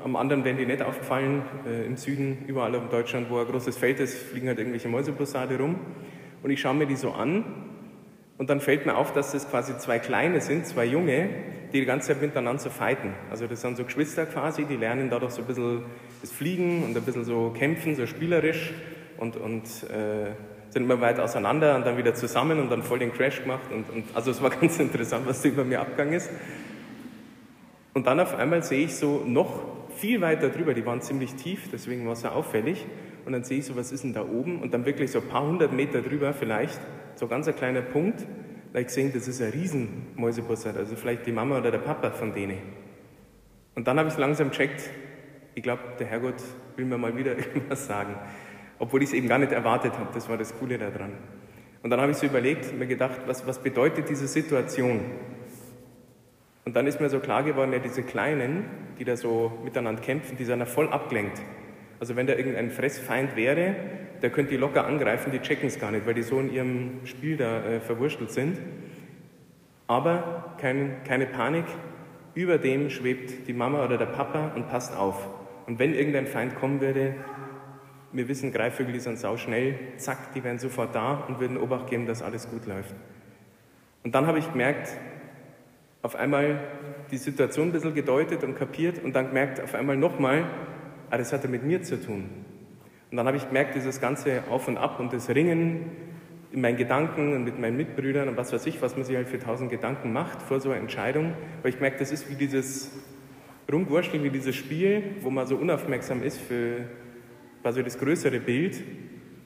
am 0.03 0.17
anderen 0.17 0.45
werden 0.45 0.57
die 0.57 0.65
nicht 0.65 0.81
aufgefallen, 0.81 1.43
äh, 1.67 1.85
im 1.85 1.97
Süden, 1.97 2.45
überall 2.47 2.75
in 2.75 2.89
Deutschland, 2.89 3.29
wo 3.29 3.39
ein 3.39 3.47
großes 3.47 3.77
Feld 3.77 4.01
ist, 4.01 4.17
fliegen 4.17 4.49
halt 4.49 4.59
irgendwelche 4.59 4.89
Mäusebussarde 4.89 5.59
rum 5.59 5.79
und 6.43 6.51
ich 6.51 6.61
schaue 6.61 6.75
mir 6.75 6.87
die 6.87 6.97
so 6.97 7.13
an 7.13 7.45
und 8.39 8.49
dann 8.49 8.61
fällt 8.61 8.87
mir 8.87 8.97
auf, 8.97 9.13
dass 9.13 9.33
das 9.33 9.51
quasi 9.51 9.77
zwei 9.77 9.99
Kleine 9.99 10.41
sind, 10.41 10.67
zwei 10.67 10.87
Junge, 10.87 11.29
die 11.73 11.81
die 11.81 11.87
ganze 11.87 12.09
Zeit 12.09 12.23
miteinander 12.23 12.63
so 12.63 12.71
fighten. 12.71 13.15
Also 13.31 13.47
das 13.47 13.61
sind 13.61 13.77
so 13.77 13.85
Geschwister 13.85 14.27
quasi, 14.27 14.65
die 14.65 14.77
lernen 14.77 15.11
dadurch 15.11 15.33
so 15.33 15.43
ein 15.43 15.47
bisschen 15.47 15.83
das 16.21 16.33
Fliegen 16.33 16.85
und 16.85 16.97
ein 16.97 17.03
bisschen 17.03 17.25
so 17.25 17.55
kämpfen, 17.57 17.95
so 17.97 18.07
spielerisch 18.07 18.73
und, 19.19 19.37
und 19.37 19.65
äh, 19.91 20.31
sind 20.71 20.85
immer 20.85 21.01
weit 21.01 21.21
auseinander 21.21 21.77
und 21.77 21.87
dann 21.87 21.97
wieder 21.97 22.15
zusammen 22.15 22.61
und 22.61 22.71
dann 22.71 22.83
voll 22.83 22.99
den 22.99 23.13
Crash 23.13 23.43
gemacht. 23.43 23.71
Und, 23.73 23.89
und 23.91 24.05
also 24.15 24.31
es 24.31 24.43
war 24.43 24.51
ganz 24.61 24.79
interessant, 24.79 25.27
was 25.27 25.43
da 25.43 25.49
über 25.49 25.65
mir 25.65 25.81
abgegangen 25.81 26.15
ist. 26.15 26.31
Und 27.95 28.07
dann 28.07 28.21
auf 28.21 28.35
einmal 28.35 28.63
sehe 28.63 28.85
ich 28.85 28.95
so 28.95 29.23
noch 29.27 29.63
viel 29.97 30.21
weiter 30.21 30.51
drüber, 30.51 30.75
die 30.75 30.85
waren 30.85 31.01
ziemlich 31.01 31.35
tief, 31.35 31.71
deswegen 31.73 32.05
war 32.05 32.13
es 32.13 32.21
so 32.21 32.29
auffällig 32.29 32.85
und 33.25 33.33
dann 33.33 33.43
sehe 33.43 33.59
ich 33.59 33.65
so, 33.65 33.75
was 33.77 33.91
ist 33.91 34.05
denn 34.05 34.13
da 34.13 34.23
oben? 34.23 34.61
Und 34.61 34.75
dann 34.75 34.85
wirklich 34.85 35.11
so 35.11 35.21
ein 35.21 35.29
paar 35.29 35.47
hundert 35.47 35.73
Meter 35.73 36.03
drüber 36.03 36.35
vielleicht, 36.35 36.79
so 37.15 37.27
ganz 37.27 37.49
ein 37.49 37.57
kleiner 37.57 37.81
Punkt, 37.81 38.27
da 38.77 38.81
ich 38.81 38.89
gesehen, 38.89 39.11
das 39.11 39.27
ist 39.27 39.41
ein 39.41 39.53
Riesenmäusebussard, 39.53 40.77
also 40.77 40.97
vielleicht 40.97 41.25
die 41.25 41.33
Mama 41.33 41.57
oder 41.57 41.71
der 41.71 41.79
Papa 41.79 42.11
von 42.11 42.35
denen. 42.35 42.59
Und 43.75 43.89
dann 43.89 43.99
habe 43.99 44.11
ich 44.11 44.19
langsam 44.19 44.51
checkt, 44.51 44.91
ich 45.55 45.63
glaube, 45.63 45.81
der 45.99 46.07
Herrgott 46.07 46.43
will 46.77 46.85
mir 46.85 46.99
mal 46.99 47.17
wieder 47.17 47.39
irgendwas 47.39 47.87
sagen, 47.87 48.17
obwohl 48.79 49.03
ich 49.03 49.09
es 49.09 49.15
eben 49.15 49.29
gar 49.29 49.39
nicht 49.39 49.53
erwartet 49.53 49.95
habe, 49.99 50.11
das 50.13 50.29
war 50.29 50.37
das 50.37 50.55
Coole 50.59 50.77
daran. 50.77 51.13
Und 51.83 51.89
dann 51.89 52.03
habe 52.03 52.13
ich 52.13 52.19
so 52.19 52.27
überlegt, 52.27 52.79
mir 52.79 52.87
gedacht, 52.87 53.23
was, 53.25 53.47
was 53.47 53.61
bedeutet 53.61 54.11
diese 54.11 54.29
Situation? 54.29 55.01
Und 56.67 56.77
dann 56.77 56.87
ist 56.87 57.01
mir 57.01 57.09
so 57.09 57.21
klar 57.21 57.45
geworden, 57.45 57.73
ja, 57.73 57.79
diese 57.79 58.03
Kleinen, 58.03 58.67
die 58.99 59.05
da 59.05 59.17
so 59.17 59.59
miteinander 59.65 60.03
kämpfen, 60.03 60.37
die 60.37 60.45
sind 60.45 60.59
ja 60.59 60.67
voll 60.67 60.91
abgelenkt. 60.91 61.41
Also 62.01 62.17
wenn 62.17 62.27
da 62.27 62.35
irgendein 62.35 62.71
Fressfeind 62.71 63.37
wäre, 63.37 63.75
der 64.23 64.31
könnte 64.31 64.51
die 64.51 64.57
locker 64.57 64.87
angreifen, 64.87 65.31
die 65.33 65.41
checken 65.41 65.69
es 65.69 65.79
gar 65.79 65.91
nicht, 65.91 66.07
weil 66.07 66.15
die 66.15 66.23
so 66.23 66.39
in 66.41 66.53
ihrem 66.53 67.01
Spiel 67.05 67.37
da 67.37 67.65
äh, 67.65 67.81
verwurstelt 67.81 68.31
sind. 68.31 68.59
Aber 69.87 70.55
kein, 70.61 71.03
keine 71.05 71.27
Panik, 71.27 71.65
über 72.35 72.59
dem 72.59 72.91
schwebt 72.91 73.49
die 73.49 73.53
Mama 73.53 73.85
oder 73.85 73.99
der 73.99 74.07
Papa 74.07 74.53
und 74.55 74.69
passt 74.69 74.97
auf. 74.97 75.29
Und 75.67 75.79
wenn 75.79 75.95
irgendein 75.95 76.27
Feind 76.27 76.55
kommen 76.57 76.81
würde, 76.81 77.15
wir 78.13 78.29
wissen, 78.29 78.53
Greifvögel, 78.53 78.93
die 78.93 79.01
sind 79.01 79.19
sauschnell, 79.19 79.79
zack, 79.97 80.33
die 80.35 80.45
wären 80.45 80.59
sofort 80.59 80.95
da 80.95 81.25
und 81.29 81.41
würden 81.41 81.57
Obacht 81.57 81.89
geben, 81.89 82.07
dass 82.07 82.23
alles 82.23 82.49
gut 82.49 82.67
läuft. 82.67 82.95
Und 84.05 84.15
dann 84.15 84.27
habe 84.27 84.39
ich 84.39 84.51
gemerkt, 84.51 84.97
auf 86.03 86.15
einmal 86.15 86.61
die 87.11 87.17
Situation 87.17 87.69
ein 87.69 87.73
bisschen 87.73 87.95
gedeutet 87.95 88.45
und 88.45 88.57
kapiert 88.57 89.03
und 89.03 89.15
dann 89.15 89.29
gemerkt, 89.29 89.61
auf 89.61 89.75
einmal 89.75 89.97
nochmal, 89.97 90.45
ah, 91.11 91.19
das 91.19 91.33
hatte 91.33 91.49
mit 91.49 91.63
mir 91.63 91.83
zu 91.83 92.01
tun. 92.01 92.25
Und 93.11 93.17
dann 93.17 93.27
habe 93.27 93.37
ich 93.37 93.47
gemerkt, 93.47 93.75
dieses 93.75 94.01
ganze 94.01 94.45
Auf 94.51 94.69
und 94.69 94.77
Ab 94.77 94.99
und 95.01 95.13
das 95.13 95.29
Ringen 95.29 95.91
in 96.53 96.61
meinen 96.61 96.77
Gedanken 96.77 97.35
und 97.35 97.45
mit 97.45 97.59
meinen 97.59 97.77
Mitbrüdern 97.77 98.29
und 98.29 98.37
was 98.37 98.53
weiß 98.53 98.67
ich, 98.67 98.81
was 98.83 98.97
man 98.97 99.05
sich 99.05 99.17
halt 99.17 99.29
für 99.29 99.39
tausend 99.39 99.71
Gedanken 99.71 100.13
macht 100.13 100.43
vor 100.43 100.61
so 100.61 100.71
einer 100.71 100.81
Entscheidung, 100.81 101.35
weil 101.63 101.73
ich 101.73 101.81
merke, 101.81 101.99
das 101.99 102.13
ist 102.13 102.31
wie 102.31 102.35
dieses 102.35 102.93
Rumwurschteln, 103.71 104.23
wie 104.23 104.31
dieses 104.31 104.55
Spiel, 104.55 105.03
wo 105.23 105.31
man 105.31 105.47
so 105.47 105.57
unaufmerksam 105.57 106.23
ist 106.23 106.39
für 106.39 106.85
quasi 107.63 107.83
das 107.83 107.99
größere 107.99 108.39
Bild. 108.41 108.83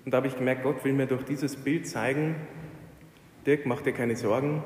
Und 0.04 0.12
da 0.12 0.18
habe 0.18 0.26
ich 0.26 0.36
gemerkt, 0.36 0.62
Gott 0.62 0.84
will 0.84 0.92
mir 0.92 1.06
durch 1.06 1.24
dieses 1.24 1.56
Bild 1.56 1.86
zeigen, 1.86 2.36
Dirk, 3.46 3.64
mach 3.64 3.80
dir 3.80 3.92
keine 3.92 4.16
Sorgen, 4.16 4.62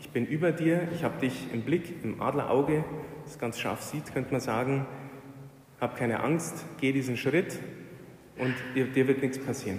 ich 0.00 0.10
bin 0.10 0.26
über 0.26 0.52
dir, 0.52 0.88
ich 0.92 1.04
habe 1.04 1.20
dich 1.20 1.48
im 1.52 1.62
Blick, 1.62 2.02
im 2.02 2.20
Adlerauge, 2.20 2.84
das 3.24 3.38
ganz 3.38 3.58
scharf 3.58 3.82
sieht, 3.82 4.12
könnte 4.12 4.32
man 4.32 4.40
sagen, 4.40 4.86
hab 5.80 5.96
keine 5.96 6.20
Angst, 6.20 6.64
geh 6.80 6.92
diesen 6.92 7.16
Schritt 7.16 7.58
und 8.38 8.54
dir, 8.74 8.86
dir 8.86 9.08
wird 9.08 9.22
nichts 9.22 9.38
passieren. 9.38 9.78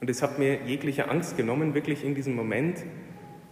Und 0.00 0.08
es 0.10 0.22
hat 0.22 0.38
mir 0.38 0.62
jegliche 0.64 1.08
Angst 1.10 1.36
genommen, 1.36 1.74
wirklich 1.74 2.04
in 2.04 2.14
diesem 2.14 2.34
Moment. 2.34 2.84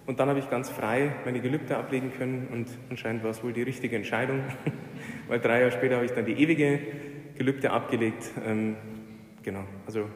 Und 0.07 0.21
dann 0.21 0.29
habe 0.29 0.39
ich 0.39 0.49
ganz 0.49 0.71
frei 0.71 1.13
meine 1.25 1.41
Gelübde 1.41 1.77
ablegen 1.77 2.13
können 2.17 2.47
und 2.53 2.69
anscheinend 2.91 3.25
war 3.25 3.31
es 3.31 3.43
wohl 3.43 3.53
die 3.53 3.63
richtige 3.63 3.97
Entscheidung, 3.97 4.43
weil 5.29 5.41
drei 5.41 5.61
Jahre 5.61 5.73
später 5.73 5.97
habe 5.97 6.05
ich 6.05 6.13
dann 6.13 6.25
die 6.25 6.35
ewige 6.35 6.79
Gelübde 7.37 7.73
abgelegt. 7.73 8.31
Ähm, 8.47 8.77
genau, 9.43 9.65
also 9.85 10.09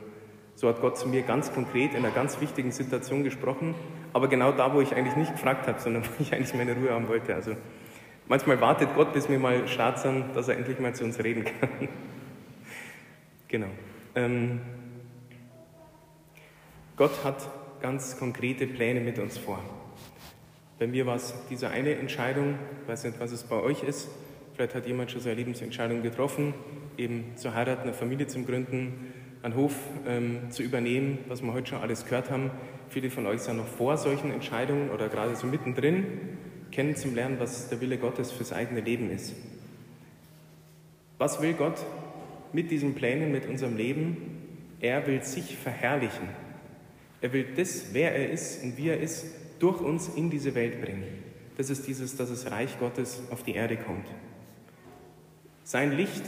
so 0.55 0.69
hat 0.69 0.81
Gott 0.81 0.97
zu 0.97 1.09
mir 1.09 1.23
ganz 1.23 1.53
konkret 1.53 1.95
in 1.95 2.05
einer 2.05 2.15
ganz 2.15 2.41
wichtigen 2.41 2.71
Situation 2.71 3.25
gesprochen, 3.25 3.75
aber 4.13 4.29
genau 4.29 4.53
da, 4.53 4.73
wo 4.75 4.81
ich 4.81 4.95
eigentlich 4.95 5.17
nicht 5.17 5.33
gefragt 5.33 5.67
habe, 5.67 5.81
sondern 5.81 6.05
wo 6.19 6.23
ich 6.23 6.33
eigentlich 6.33 6.55
meine 6.55 6.77
Ruhe 6.77 6.91
haben 6.91 7.09
wollte. 7.09 7.35
Also 7.35 7.57
Manchmal 8.31 8.61
wartet 8.61 8.95
Gott, 8.95 9.13
bis 9.13 9.29
wir 9.29 9.41
mal 9.41 9.67
sind, 9.67 10.37
dass 10.37 10.47
er 10.47 10.57
endlich 10.57 10.79
mal 10.79 10.95
zu 10.95 11.03
uns 11.03 11.19
reden 11.19 11.45
kann. 11.45 11.69
genau. 13.49 13.67
Ähm, 14.15 14.61
Gott 16.95 17.25
hat 17.25 17.51
ganz 17.83 18.17
konkrete 18.17 18.69
Pläne 18.69 19.01
mit 19.01 19.19
uns 19.19 19.37
vor. 19.37 19.59
Bei 20.79 20.87
mir 20.87 21.07
war 21.07 21.17
es 21.17 21.35
diese 21.51 21.71
eine 21.71 21.97
Entscheidung, 21.97 22.55
ich 22.83 22.89
weiß 22.89 23.03
nicht, 23.03 23.19
was 23.19 23.33
es 23.33 23.43
bei 23.43 23.57
euch 23.57 23.83
ist. 23.83 24.09
Vielleicht 24.55 24.77
hat 24.77 24.87
jemand 24.87 25.11
schon 25.11 25.23
seine 25.23 25.35
Lebensentscheidung 25.35 26.01
getroffen, 26.01 26.55
eben 26.97 27.33
zu 27.35 27.53
heiraten, 27.53 27.83
eine 27.83 27.95
Familie 27.95 28.29
zu 28.29 28.45
gründen, 28.45 29.13
einen 29.43 29.57
Hof 29.57 29.75
ähm, 30.07 30.53
zu 30.53 30.63
übernehmen, 30.63 31.19
was 31.27 31.43
wir 31.43 31.53
heute 31.53 31.71
schon 31.71 31.81
alles 31.81 32.05
gehört 32.05 32.31
haben. 32.31 32.53
Viele 32.91 33.11
von 33.11 33.27
euch 33.27 33.41
sind 33.41 33.57
noch 33.57 33.67
vor 33.67 33.97
solchen 33.97 34.31
Entscheidungen 34.31 34.91
oder 34.91 35.09
gerade 35.09 35.35
so 35.35 35.49
mittendrin, 35.49 36.39
kennen 36.71 36.97
zum 36.97 37.15
Lernen, 37.15 37.39
was 37.41 37.69
der 37.69 37.81
Wille 37.81 37.99
Gottes 37.99 38.33
fürs 38.33 38.53
eigene 38.53 38.81
Leben 38.81 39.11
ist. 39.11 39.35
Was 41.19 41.43
will 41.43 41.53
Gott 41.53 41.85
mit 42.53 42.71
diesen 42.71 42.95
Plänen, 42.95 43.33
mit 43.33 43.47
unserem 43.47 43.77
Leben? 43.77 44.17
Er 44.81 45.07
will 45.07 45.23
sich 45.23 45.57
verherrlichen. 45.57 46.29
Er 47.21 47.33
will 47.33 47.47
das, 47.55 47.93
wer 47.93 48.15
er 48.15 48.31
ist 48.31 48.63
und 48.65 48.79
wie 48.79 48.89
er 48.89 49.01
ist, 49.01 49.27
durch 49.59 49.81
uns 49.81 50.09
in 50.09 50.31
diese 50.31 50.55
Welt 50.55 50.81
bringen. 50.81 51.05
Das 51.57 51.69
ist 51.69 51.87
dieses, 51.87 52.17
dass 52.17 52.31
das 52.31 52.51
Reich 52.51 52.79
Gottes 52.79 53.21
auf 53.31 53.43
die 53.43 53.55
Erde 53.55 53.77
kommt. 53.77 54.07
Sein 55.63 55.93
Licht, 55.93 56.23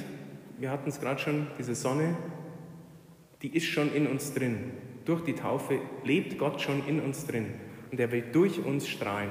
wir 0.58 0.70
hatten 0.70 0.88
es 0.88 1.00
gerade 1.00 1.18
schon, 1.18 1.46
diese 1.58 1.74
Sonne, 1.74 2.16
die 3.40 3.56
ist 3.56 3.66
schon 3.66 3.94
in 3.94 4.06
uns 4.06 4.34
drin. 4.34 4.72
Durch 5.04 5.24
die 5.24 5.32
Taufe 5.32 5.80
lebt 6.04 6.38
Gott 6.38 6.60
schon 6.60 6.86
in 6.86 7.00
uns 7.00 7.26
drin 7.26 7.46
und 7.90 7.98
er 7.98 8.12
will 8.12 8.24
durch 8.30 8.62
uns 8.64 8.86
strahlen. 8.86 9.30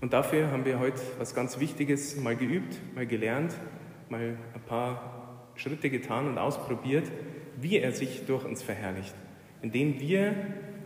Und 0.00 0.12
dafür 0.12 0.52
haben 0.52 0.64
wir 0.64 0.78
heute 0.78 1.00
was 1.18 1.34
ganz 1.34 1.58
Wichtiges 1.58 2.16
mal 2.16 2.36
geübt, 2.36 2.76
mal 2.94 3.06
gelernt, 3.06 3.52
mal 4.08 4.36
ein 4.54 4.60
paar 4.66 5.50
Schritte 5.56 5.90
getan 5.90 6.28
und 6.28 6.38
ausprobiert, 6.38 7.10
wie 7.60 7.78
er 7.78 7.90
sich 7.90 8.24
durch 8.26 8.44
uns 8.44 8.62
verherrlicht, 8.62 9.14
indem 9.60 9.98
wir 9.98 10.34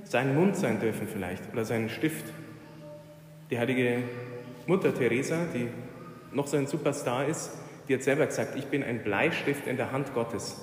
sein 0.05 0.35
Mund 0.35 0.57
sein 0.57 0.81
dürfen 0.81 1.07
vielleicht 1.07 1.53
oder 1.53 1.67
sein 1.67 1.91
Stift. 1.91 2.25
Die 3.51 3.59
heilige 3.59 3.99
Mutter 4.67 4.95
Teresa, 4.95 5.45
die 5.55 5.69
noch 6.35 6.47
so 6.47 6.57
ein 6.57 6.67
Superstar 6.67 7.27
ist, 7.27 7.53
die 7.89 7.95
hat 7.95 8.03
selber 8.03 8.25
gesagt, 8.25 8.57
ich 8.57 8.67
bin 8.67 8.83
ein 8.83 9.03
Bleistift 9.03 9.67
in 9.67 9.77
der 9.77 9.93
Hand 9.93 10.15
Gottes. 10.15 10.59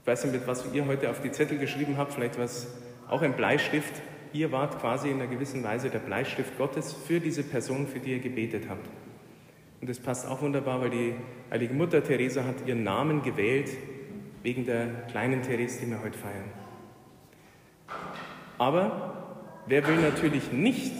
Ich 0.00 0.06
weiß 0.06 0.24
nicht, 0.24 0.34
mit 0.34 0.46
was 0.48 0.64
ihr 0.72 0.86
heute 0.86 1.10
auf 1.10 1.20
die 1.20 1.30
Zettel 1.30 1.58
geschrieben 1.58 1.96
habt, 1.96 2.12
vielleicht 2.14 2.38
war 2.38 2.46
es 2.46 2.66
auch 3.08 3.22
ein 3.22 3.34
Bleistift. 3.34 3.92
Ihr 4.32 4.52
wart 4.52 4.78
quasi 4.80 5.08
in 5.08 5.20
einer 5.20 5.26
gewissen 5.26 5.64
Weise 5.64 5.90
der 5.90 6.00
Bleistift 6.00 6.56
Gottes 6.58 6.92
für 6.92 7.20
diese 7.20 7.42
Person, 7.42 7.86
für 7.86 7.98
die 7.98 8.12
ihr 8.12 8.18
gebetet 8.18 8.64
habt. 8.68 8.88
Und 9.80 9.88
das 9.88 9.98
passt 9.98 10.26
auch 10.26 10.42
wunderbar, 10.42 10.80
weil 10.80 10.90
die 10.90 11.14
heilige 11.50 11.74
Mutter 11.74 12.02
Teresa 12.02 12.44
hat 12.44 12.66
ihren 12.66 12.82
Namen 12.82 13.22
gewählt 13.22 13.70
wegen 14.42 14.66
der 14.66 14.86
kleinen 15.10 15.42
Therese, 15.42 15.80
die 15.80 15.90
wir 15.90 16.02
heute 16.02 16.18
feiern. 16.18 16.50
Aber 18.58 19.60
wer 19.66 19.86
will 19.86 19.96
natürlich 19.96 20.52
nicht, 20.52 20.92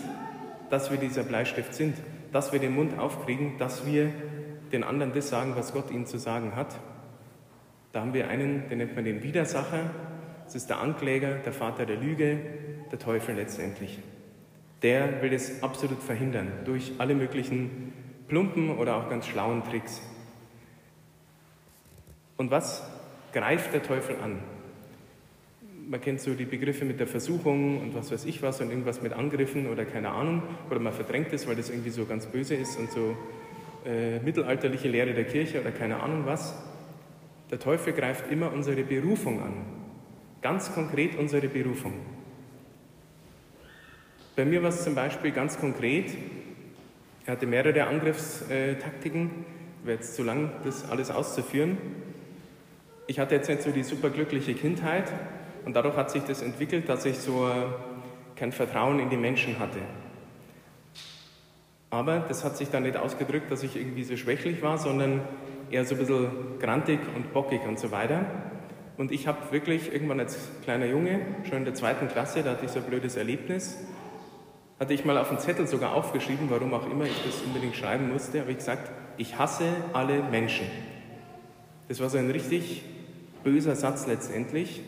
dass 0.70 0.90
wir 0.90 0.98
dieser 0.98 1.24
Bleistift 1.24 1.74
sind, 1.74 1.96
dass 2.32 2.52
wir 2.52 2.60
den 2.60 2.74
Mund 2.74 2.98
aufkriegen, 2.98 3.58
dass 3.58 3.86
wir 3.86 4.12
den 4.72 4.84
anderen 4.84 5.12
das 5.12 5.28
sagen, 5.28 5.54
was 5.56 5.72
Gott 5.72 5.90
ihnen 5.90 6.06
zu 6.06 6.18
sagen 6.18 6.54
hat? 6.54 6.78
Da 7.92 8.00
haben 8.00 8.14
wir 8.14 8.28
einen, 8.28 8.68
den 8.68 8.78
nennt 8.78 8.94
man 8.94 9.04
den 9.04 9.22
Widersacher. 9.22 9.90
Das 10.44 10.54
ist 10.54 10.68
der 10.70 10.78
Ankläger, 10.78 11.36
der 11.36 11.52
Vater 11.52 11.84
der 11.84 11.96
Lüge, 11.96 12.38
der 12.90 12.98
Teufel 12.98 13.34
letztendlich. 13.34 13.98
Der 14.82 15.22
will 15.22 15.32
es 15.32 15.62
absolut 15.62 16.02
verhindern 16.02 16.52
durch 16.64 16.92
alle 16.98 17.14
möglichen 17.14 17.92
plumpen 18.28 18.76
oder 18.76 18.96
auch 18.96 19.08
ganz 19.08 19.26
schlauen 19.26 19.64
Tricks. 19.64 20.02
Und 22.36 22.50
was 22.50 22.82
greift 23.32 23.72
der 23.72 23.82
Teufel 23.82 24.16
an? 24.22 24.38
man 25.88 26.00
kennt 26.00 26.20
so 26.20 26.34
die 26.34 26.44
Begriffe 26.44 26.84
mit 26.84 27.00
der 27.00 27.06
Versuchung 27.06 27.80
und 27.80 27.94
was 27.94 28.12
weiß 28.12 28.26
ich 28.26 28.42
was 28.42 28.60
und 28.60 28.70
irgendwas 28.70 29.00
mit 29.00 29.12
Angriffen 29.12 29.68
oder 29.68 29.84
keine 29.84 30.10
Ahnung, 30.10 30.42
oder 30.68 30.78
man 30.80 30.92
verdrängt 30.92 31.32
es, 31.32 31.48
weil 31.48 31.56
das 31.56 31.70
irgendwie 31.70 31.90
so 31.90 32.04
ganz 32.04 32.26
böse 32.26 32.54
ist 32.54 32.78
und 32.78 32.90
so 32.90 33.16
äh, 33.86 34.18
mittelalterliche 34.20 34.88
Lehre 34.88 35.14
der 35.14 35.24
Kirche 35.24 35.60
oder 35.60 35.70
keine 35.70 36.00
Ahnung 36.00 36.26
was. 36.26 36.54
Der 37.50 37.58
Teufel 37.58 37.94
greift 37.94 38.30
immer 38.30 38.52
unsere 38.52 38.82
Berufung 38.82 39.42
an, 39.42 39.54
ganz 40.42 40.72
konkret 40.74 41.16
unsere 41.16 41.48
Berufung. 41.48 41.94
Bei 44.38 44.44
mir 44.44 44.62
war 44.62 44.68
es 44.68 44.84
zum 44.84 44.94
Beispiel 44.94 45.32
ganz 45.32 45.58
konkret, 45.58 46.16
er 47.26 47.32
hatte 47.32 47.44
mehrere 47.44 47.88
Angriffstaktiken, 47.88 49.44
wäre 49.82 49.96
jetzt 49.96 50.14
zu 50.14 50.22
lang, 50.22 50.52
das 50.62 50.88
alles 50.88 51.10
auszuführen. 51.10 51.76
Ich 53.08 53.18
hatte 53.18 53.34
jetzt 53.34 53.48
nicht 53.48 53.62
so 53.62 53.72
die 53.72 53.82
superglückliche 53.82 54.54
Kindheit, 54.54 55.12
und 55.64 55.74
dadurch 55.74 55.96
hat 55.96 56.12
sich 56.12 56.22
das 56.22 56.40
entwickelt, 56.40 56.88
dass 56.88 57.04
ich 57.04 57.18
so 57.18 57.50
kein 58.36 58.52
Vertrauen 58.52 59.00
in 59.00 59.10
die 59.10 59.16
Menschen 59.16 59.58
hatte. 59.58 59.80
Aber 61.90 62.20
das 62.20 62.44
hat 62.44 62.56
sich 62.56 62.70
dann 62.70 62.84
nicht 62.84 62.96
ausgedrückt, 62.96 63.50
dass 63.50 63.64
ich 63.64 63.74
irgendwie 63.74 64.04
so 64.04 64.16
schwächlich 64.16 64.62
war, 64.62 64.78
sondern 64.78 65.20
eher 65.72 65.84
so 65.84 65.96
ein 65.96 65.98
bisschen 65.98 66.28
grantig 66.60 67.00
und 67.16 67.32
bockig 67.32 67.62
und 67.66 67.80
so 67.80 67.90
weiter. 67.90 68.24
Und 68.98 69.10
ich 69.10 69.26
habe 69.26 69.50
wirklich 69.50 69.92
irgendwann 69.92 70.20
als 70.20 70.38
kleiner 70.62 70.86
Junge, 70.86 71.22
schon 71.42 71.58
in 71.58 71.64
der 71.64 71.74
zweiten 71.74 72.06
Klasse, 72.06 72.44
da 72.44 72.52
hatte 72.52 72.66
ich 72.66 72.70
so 72.70 72.78
ein 72.78 72.84
blödes 72.84 73.16
Erlebnis, 73.16 73.76
hatte 74.78 74.94
ich 74.94 75.04
mal 75.04 75.18
auf 75.18 75.30
einen 75.30 75.40
Zettel 75.40 75.66
sogar 75.66 75.94
aufgeschrieben, 75.94 76.50
warum 76.50 76.72
auch 76.72 76.88
immer 76.88 77.04
ich 77.04 77.24
das 77.24 77.42
unbedingt 77.42 77.74
schreiben 77.74 78.12
musste, 78.12 78.40
habe 78.40 78.50
ich 78.50 78.58
gesagt, 78.58 78.90
ich 79.16 79.36
hasse 79.36 79.64
alle 79.92 80.22
Menschen. 80.22 80.66
Das 81.88 82.00
war 82.00 82.08
so 82.08 82.18
ein 82.18 82.30
richtig 82.30 82.84
böser 83.42 83.74
Satz 83.74 84.06
letztendlich. 84.06 84.82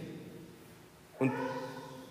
Und 1.18 1.32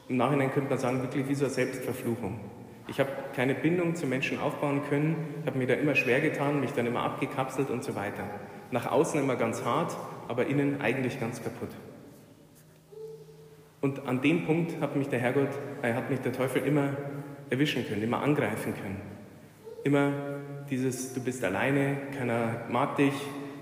im 0.10 0.18
Nachhinein 0.18 0.52
könnte 0.52 0.70
man 0.70 0.80
sagen, 0.80 1.02
wirklich 1.02 1.28
wie 1.30 1.36
so 1.36 1.46
eine 1.46 1.54
Selbstverfluchung. 1.54 2.40
Ich 2.88 3.00
habe 3.00 3.10
keine 3.36 3.54
Bindung 3.54 3.96
zu 3.96 4.08
Menschen 4.08 4.40
aufbauen 4.40 4.82
können, 4.90 5.16
habe 5.46 5.58
mir 5.58 5.68
da 5.68 5.76
immer 5.76 5.96
schwer 5.96 6.22
getan, 6.22 6.60
mich 6.60 6.72
dann 6.72 6.88
immer 6.88 7.04
abgekapselt 7.04 7.70
und 7.70 7.84
so 7.84 7.96
weiter. 7.96 8.24
Nach 8.72 8.92
außen 8.92 9.22
immer 9.22 9.36
ganz 9.36 9.64
hart, 9.64 9.96
aber 10.28 10.48
innen 10.48 10.82
eigentlich 10.82 11.20
ganz 11.20 11.44
kaputt. 11.44 11.70
Und 13.82 14.08
an 14.08 14.22
dem 14.22 14.46
Punkt 14.46 14.82
hat 14.82 14.96
mich 14.96 15.08
der 15.08 15.20
Herrgott, 15.20 15.50
äh, 15.82 15.94
hat 15.94 16.10
mich 16.10 16.20
der 16.20 16.34
Teufel 16.34 16.64
immer 16.64 16.98
erwischen 17.50 17.88
können, 17.88 18.04
immer 18.04 18.22
angreifen 18.22 18.74
können. 18.74 19.02
Immer 19.84 20.12
dieses, 20.70 21.14
du 21.14 21.22
bist 21.22 21.44
alleine, 21.44 21.98
keiner 22.18 22.66
mag 22.70 22.96
dich, 22.98 23.14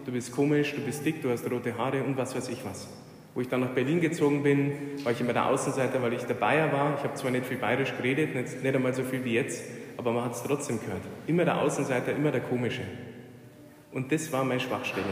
du 0.06 0.12
bist 0.12 0.32
komisch, 0.32 0.74
du 0.76 0.82
bist 0.82 1.06
dick, 1.06 1.22
du 1.22 1.30
hast 1.30 1.50
rote 1.50 1.78
Haare 1.78 2.04
und 2.04 2.18
was 2.18 2.36
weiß 2.36 2.50
ich 2.50 2.64
was. 2.66 2.88
Wo 3.34 3.42
ich 3.42 3.50
dann 3.50 3.60
nach 3.60 3.70
Berlin 3.70 4.02
gezogen 4.02 4.42
bin, 4.42 4.72
war 5.04 5.12
ich 5.12 5.22
immer 5.22 5.34
der 5.34 5.46
Außenseiter, 5.46 6.02
weil 6.02 6.14
ich 6.14 6.24
der 6.24 6.34
Bayer 6.34 6.72
war. 6.72 6.96
Ich 6.98 7.04
habe 7.04 7.14
zwar 7.14 7.30
nicht 7.30 7.46
viel 7.46 7.58
bayerisch 7.58 7.96
geredet, 7.96 8.34
nicht, 8.34 8.64
nicht 8.64 8.76
einmal 8.76 8.94
so 8.94 9.04
viel 9.04 9.24
wie 9.24 9.34
jetzt, 9.34 9.64
aber 9.96 10.12
man 10.12 10.26
hat 10.26 10.34
es 10.34 10.44
trotzdem 10.44 10.80
gehört. 10.80 11.04
Immer 11.28 11.46
der 11.46 11.62
Außenseiter, 11.62 12.16
immer 12.16 12.32
der 12.32 12.42
Komische. 12.42 12.82
Und 13.92 14.12
das 14.12 14.32
war 14.32 14.44
meine 14.44 14.60
Schwachstelle. 14.60 15.06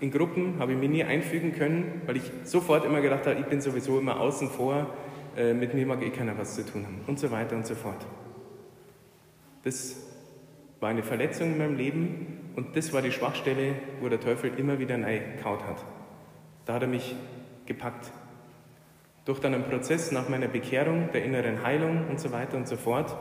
In 0.00 0.10
Gruppen 0.10 0.54
habe 0.58 0.72
ich 0.72 0.78
mich 0.78 0.90
nie 0.90 1.04
einfügen 1.04 1.54
können, 1.54 2.02
weil 2.06 2.16
ich 2.16 2.30
sofort 2.44 2.84
immer 2.84 3.00
gedacht 3.00 3.26
habe, 3.26 3.38
ich 3.38 3.46
bin 3.46 3.60
sowieso 3.60 3.98
immer 3.98 4.20
außen 4.20 4.48
vor, 4.48 4.86
äh, 5.36 5.54
mit 5.54 5.74
mir 5.74 5.86
mag 5.86 6.02
eh 6.02 6.10
keiner 6.10 6.36
was 6.38 6.54
zu 6.54 6.64
tun 6.64 6.84
haben 6.84 7.00
und 7.06 7.18
so 7.18 7.30
weiter 7.30 7.56
und 7.56 7.66
so 7.66 7.74
fort. 7.74 8.06
Das 9.62 9.96
war 10.80 10.88
eine 10.88 11.02
Verletzung 11.02 11.52
in 11.52 11.58
meinem 11.58 11.76
Leben 11.76 12.52
und 12.56 12.76
das 12.76 12.92
war 12.92 13.02
die 13.02 13.12
Schwachstelle, 13.12 13.74
wo 14.00 14.08
der 14.08 14.20
Teufel 14.20 14.52
immer 14.58 14.78
wieder 14.78 14.96
neu 14.96 15.20
kaut 15.42 15.62
hat. 15.64 15.84
Da 16.64 16.74
hat 16.74 16.82
er 16.82 16.88
mich 16.88 17.14
gepackt. 17.66 18.10
Durch 19.24 19.38
dann 19.40 19.54
einen 19.54 19.64
Prozess 19.64 20.12
nach 20.12 20.28
meiner 20.28 20.48
Bekehrung, 20.48 21.10
der 21.12 21.24
inneren 21.24 21.62
Heilung 21.62 22.08
und 22.08 22.18
so 22.18 22.32
weiter 22.32 22.56
und 22.56 22.66
so 22.66 22.76
fort, 22.76 23.16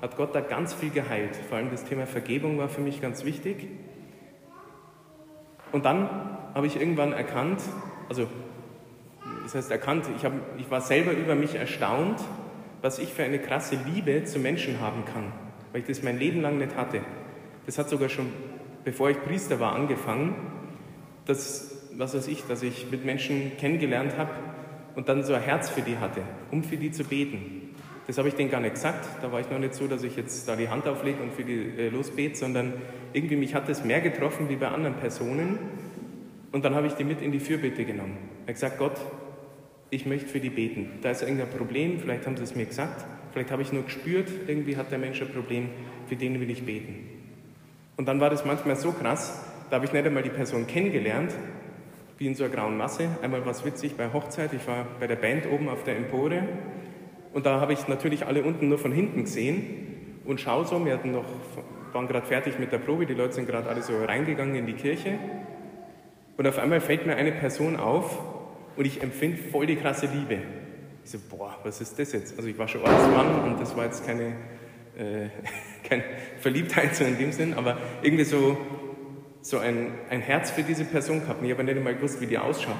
hat 0.00 0.16
Gott 0.16 0.34
da 0.34 0.40
ganz 0.40 0.74
viel 0.74 0.90
geheilt. 0.90 1.34
Vor 1.34 1.58
allem 1.58 1.70
das 1.70 1.84
Thema 1.84 2.06
Vergebung 2.06 2.58
war 2.58 2.68
für 2.68 2.80
mich 2.80 3.00
ganz 3.00 3.24
wichtig. 3.24 3.68
Und 5.72 5.84
dann 5.84 6.08
habe 6.54 6.66
ich 6.66 6.80
irgendwann 6.80 7.12
erkannt, 7.12 7.62
also 8.08 8.28
das 9.48 9.54
heißt 9.54 9.70
erkannt, 9.70 10.04
ich, 10.14 10.26
habe, 10.26 10.36
ich 10.58 10.70
war 10.70 10.82
selber 10.82 11.12
über 11.12 11.34
mich 11.34 11.54
erstaunt, 11.54 12.20
was 12.82 12.98
ich 12.98 13.08
für 13.08 13.22
eine 13.22 13.38
krasse 13.38 13.78
Liebe 13.90 14.22
zu 14.24 14.38
Menschen 14.38 14.78
haben 14.78 15.06
kann, 15.06 15.32
weil 15.72 15.80
ich 15.80 15.86
das 15.86 16.02
mein 16.02 16.18
Leben 16.18 16.42
lang 16.42 16.58
nicht 16.58 16.76
hatte. 16.76 17.00
Das 17.64 17.78
hat 17.78 17.88
sogar 17.88 18.10
schon, 18.10 18.30
bevor 18.84 19.08
ich 19.08 19.18
Priester 19.22 19.58
war, 19.58 19.74
angefangen, 19.74 20.34
dass 21.24 21.78
was 21.96 22.14
weiß 22.14 22.28
ich, 22.28 22.44
dass 22.44 22.62
ich 22.62 22.90
mit 22.90 23.06
Menschen 23.06 23.52
kennengelernt 23.58 24.18
habe 24.18 24.32
und 24.96 25.08
dann 25.08 25.24
so 25.24 25.32
ein 25.32 25.40
Herz 25.40 25.70
für 25.70 25.80
die 25.80 25.96
hatte, 25.96 26.20
um 26.50 26.62
für 26.62 26.76
die 26.76 26.90
zu 26.90 27.04
beten. 27.04 27.74
Das 28.06 28.18
habe 28.18 28.28
ich 28.28 28.34
denen 28.34 28.50
gar 28.50 28.60
nicht 28.60 28.74
gesagt. 28.74 29.08
Da 29.22 29.32
war 29.32 29.40
ich 29.40 29.48
noch 29.48 29.58
nicht 29.58 29.72
so, 29.72 29.86
dass 29.86 30.02
ich 30.02 30.14
jetzt 30.14 30.46
da 30.46 30.56
die 30.56 30.68
Hand 30.68 30.86
auflege 30.86 31.22
und 31.22 31.32
für 31.32 31.44
die 31.44 31.70
äh, 31.78 31.88
losbete, 31.88 32.36
sondern 32.36 32.74
irgendwie 33.14 33.36
mich 33.36 33.54
hat 33.54 33.66
das 33.66 33.82
mehr 33.82 34.02
getroffen 34.02 34.50
wie 34.50 34.56
bei 34.56 34.68
anderen 34.68 34.96
Personen. 34.96 35.58
Und 36.52 36.66
dann 36.66 36.74
habe 36.74 36.86
ich 36.86 36.92
die 36.92 37.04
mit 37.04 37.22
in 37.22 37.32
die 37.32 37.40
Fürbitte 37.40 37.86
genommen. 37.86 38.18
Ich 38.36 38.42
habe 38.42 38.52
gesagt, 38.52 38.78
Gott, 38.78 38.96
ich 39.90 40.06
möchte 40.06 40.28
für 40.28 40.40
die 40.40 40.50
beten. 40.50 40.90
Da 41.02 41.10
ist 41.10 41.22
irgendein 41.22 41.50
Problem, 41.50 41.98
vielleicht 42.00 42.26
haben 42.26 42.36
sie 42.36 42.42
es 42.42 42.54
mir 42.54 42.66
gesagt, 42.66 43.04
vielleicht 43.32 43.50
habe 43.50 43.62
ich 43.62 43.72
nur 43.72 43.84
gespürt, 43.84 44.28
irgendwie 44.46 44.76
hat 44.76 44.90
der 44.90 44.98
Mensch 44.98 45.20
ein 45.20 45.28
Problem, 45.28 45.70
für 46.06 46.16
den 46.16 46.40
will 46.40 46.50
ich 46.50 46.64
beten. 46.64 47.08
Und 47.96 48.06
dann 48.06 48.20
war 48.20 48.30
das 48.30 48.44
manchmal 48.44 48.76
so 48.76 48.92
krass, 48.92 49.44
da 49.70 49.76
habe 49.76 49.86
ich 49.86 49.92
nicht 49.92 50.06
einmal 50.06 50.22
die 50.22 50.30
Person 50.30 50.66
kennengelernt, 50.66 51.34
wie 52.18 52.26
in 52.26 52.34
so 52.34 52.44
einer 52.44 52.52
grauen 52.52 52.76
Masse. 52.76 53.08
Einmal 53.22 53.44
war 53.44 53.52
es 53.52 53.64
witzig 53.64 53.96
bei 53.96 54.12
Hochzeit, 54.12 54.52
ich 54.52 54.66
war 54.66 54.86
bei 54.98 55.06
der 55.06 55.16
Band 55.16 55.46
oben 55.50 55.68
auf 55.68 55.84
der 55.84 55.96
Empore 55.96 56.42
Und 57.32 57.46
da 57.46 57.60
habe 57.60 57.72
ich 57.72 57.86
natürlich 57.88 58.26
alle 58.26 58.42
unten 58.42 58.68
nur 58.68 58.78
von 58.78 58.92
hinten 58.92 59.24
gesehen 59.24 60.20
und 60.24 60.40
schaue 60.40 60.66
so, 60.66 60.84
wir 60.84 60.92
hatten 60.94 61.12
noch, 61.12 61.24
waren 61.92 62.08
gerade 62.08 62.26
fertig 62.26 62.58
mit 62.58 62.72
der 62.72 62.78
Probe, 62.78 63.06
die 63.06 63.14
Leute 63.14 63.34
sind 63.34 63.46
gerade 63.46 63.68
alle 63.68 63.82
so 63.82 63.92
reingegangen 64.04 64.54
in 64.56 64.66
die 64.66 64.74
Kirche. 64.74 65.18
Und 66.36 66.46
auf 66.46 66.58
einmal 66.58 66.80
fällt 66.80 67.06
mir 67.06 67.16
eine 67.16 67.32
Person 67.32 67.76
auf 67.76 68.18
und 68.78 68.84
ich 68.84 69.02
empfinde 69.02 69.38
voll 69.50 69.66
die 69.66 69.74
krasse 69.74 70.06
Liebe. 70.06 70.38
Ich 71.04 71.10
so, 71.10 71.18
boah, 71.28 71.58
was 71.64 71.80
ist 71.80 71.98
das 71.98 72.12
jetzt? 72.12 72.36
Also 72.36 72.48
ich 72.48 72.56
war 72.56 72.68
schon 72.68 72.80
Ortsmann 72.82 73.42
und 73.42 73.60
das 73.60 73.76
war 73.76 73.84
jetzt 73.84 74.06
keine, 74.06 74.36
äh, 74.96 75.30
keine 75.88 76.04
Verliebtheit 76.38 76.94
so 76.94 77.02
in 77.02 77.18
dem 77.18 77.32
Sinn, 77.32 77.54
aber 77.54 77.76
irgendwie 78.02 78.22
so, 78.22 78.56
so 79.42 79.58
ein, 79.58 79.90
ein 80.10 80.20
Herz 80.20 80.52
für 80.52 80.62
diese 80.62 80.84
Person 80.84 81.22
gehabt. 81.22 81.42
Ich 81.42 81.50
habe 81.50 81.64
nicht 81.64 81.76
einmal 81.76 81.96
gewusst, 81.96 82.20
wie 82.20 82.26
die 82.26 82.38
ausschaut. 82.38 82.76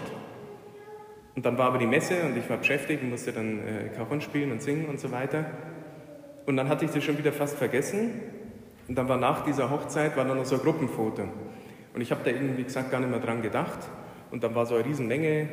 Und 1.35 1.45
dann 1.45 1.59
war 1.59 1.67
aber 1.67 1.79
die 1.79 1.87
Messe 1.89 2.23
und 2.23 2.37
ich 2.37 2.49
war 2.49 2.59
beschäftigt 2.59 3.03
und 3.03 3.11
musste 3.11 3.33
dann 3.33 3.59
äh, 3.67 3.89
Cajon 3.89 4.21
spielen 4.21 4.53
und 4.53 4.63
singen 4.63 4.87
und 4.87 5.01
so 5.01 5.11
weiter. 5.11 5.47
Und 6.47 6.57
dann 6.57 6.69
hatte 6.69 6.85
ich 6.85 6.93
das 6.93 7.03
schon 7.03 7.19
wieder 7.19 7.33
fast 7.33 7.59
vergessen. 7.59 8.21
Und 8.87 8.95
dann 8.95 9.09
war 9.09 9.17
nach 9.17 9.45
dieser 9.45 9.69
Hochzeit 9.69 10.17
war 10.17 10.25
dann 10.25 10.37
noch 10.37 10.47
so 10.47 10.55
ein 10.55 10.63
Gruppenfoto. 10.63 11.25
Und 11.93 12.01
ich 12.01 12.13
habe 12.13 12.21
da 12.23 12.31
irgendwie, 12.31 12.59
wie 12.59 12.65
gesagt, 12.65 12.93
gar 12.93 13.01
nicht 13.01 13.11
mehr 13.11 13.19
dran 13.19 13.43
gedacht. 13.43 13.81
Und 14.31 14.45
dann 14.45 14.55
war 14.55 14.67
so 14.67 14.75
eine 14.75 14.85
Riesenmenge, 14.85 15.49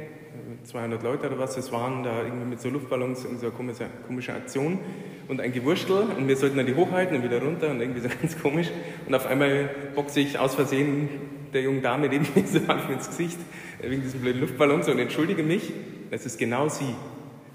200 0.63 1.01
Leute 1.03 1.27
oder 1.27 1.39
was 1.39 1.57
es 1.57 1.71
waren, 1.71 2.03
da 2.03 2.23
irgendwie 2.23 2.45
mit 2.45 2.59
so 2.59 2.69
Luftballons 2.69 3.25
in 3.25 3.37
so 3.37 3.47
eine 3.47 3.55
komische, 3.55 3.85
komische 4.07 4.33
Aktion 4.33 4.79
und 5.27 5.39
ein 5.39 5.51
Gewurstel 5.51 6.03
und 6.17 6.27
wir 6.27 6.35
sollten 6.35 6.57
dann 6.57 6.65
die 6.65 6.75
hochhalten 6.75 7.17
und 7.17 7.23
wieder 7.23 7.41
runter 7.41 7.69
und 7.69 7.81
irgendwie 7.81 8.01
so 8.01 8.09
ganz 8.21 8.39
komisch. 8.41 8.67
Und 9.07 9.13
auf 9.13 9.25
einmal 9.25 9.69
boxe 9.95 10.19
ich 10.19 10.37
aus 10.37 10.55
Versehen 10.55 11.09
der 11.53 11.61
jungen 11.61 11.81
Dame 11.81 12.09
neben 12.09 12.27
mir 12.35 12.45
so 12.47 12.59
ins 12.91 13.07
Gesicht 13.07 13.37
wegen 13.81 14.01
diesem 14.01 14.21
blöden 14.21 14.41
Luftballons 14.41 14.89
und 14.89 14.99
entschuldige 14.99 15.43
mich. 15.43 15.71
Das 16.11 16.25
ist 16.25 16.37
genau 16.37 16.69
sie, 16.69 16.95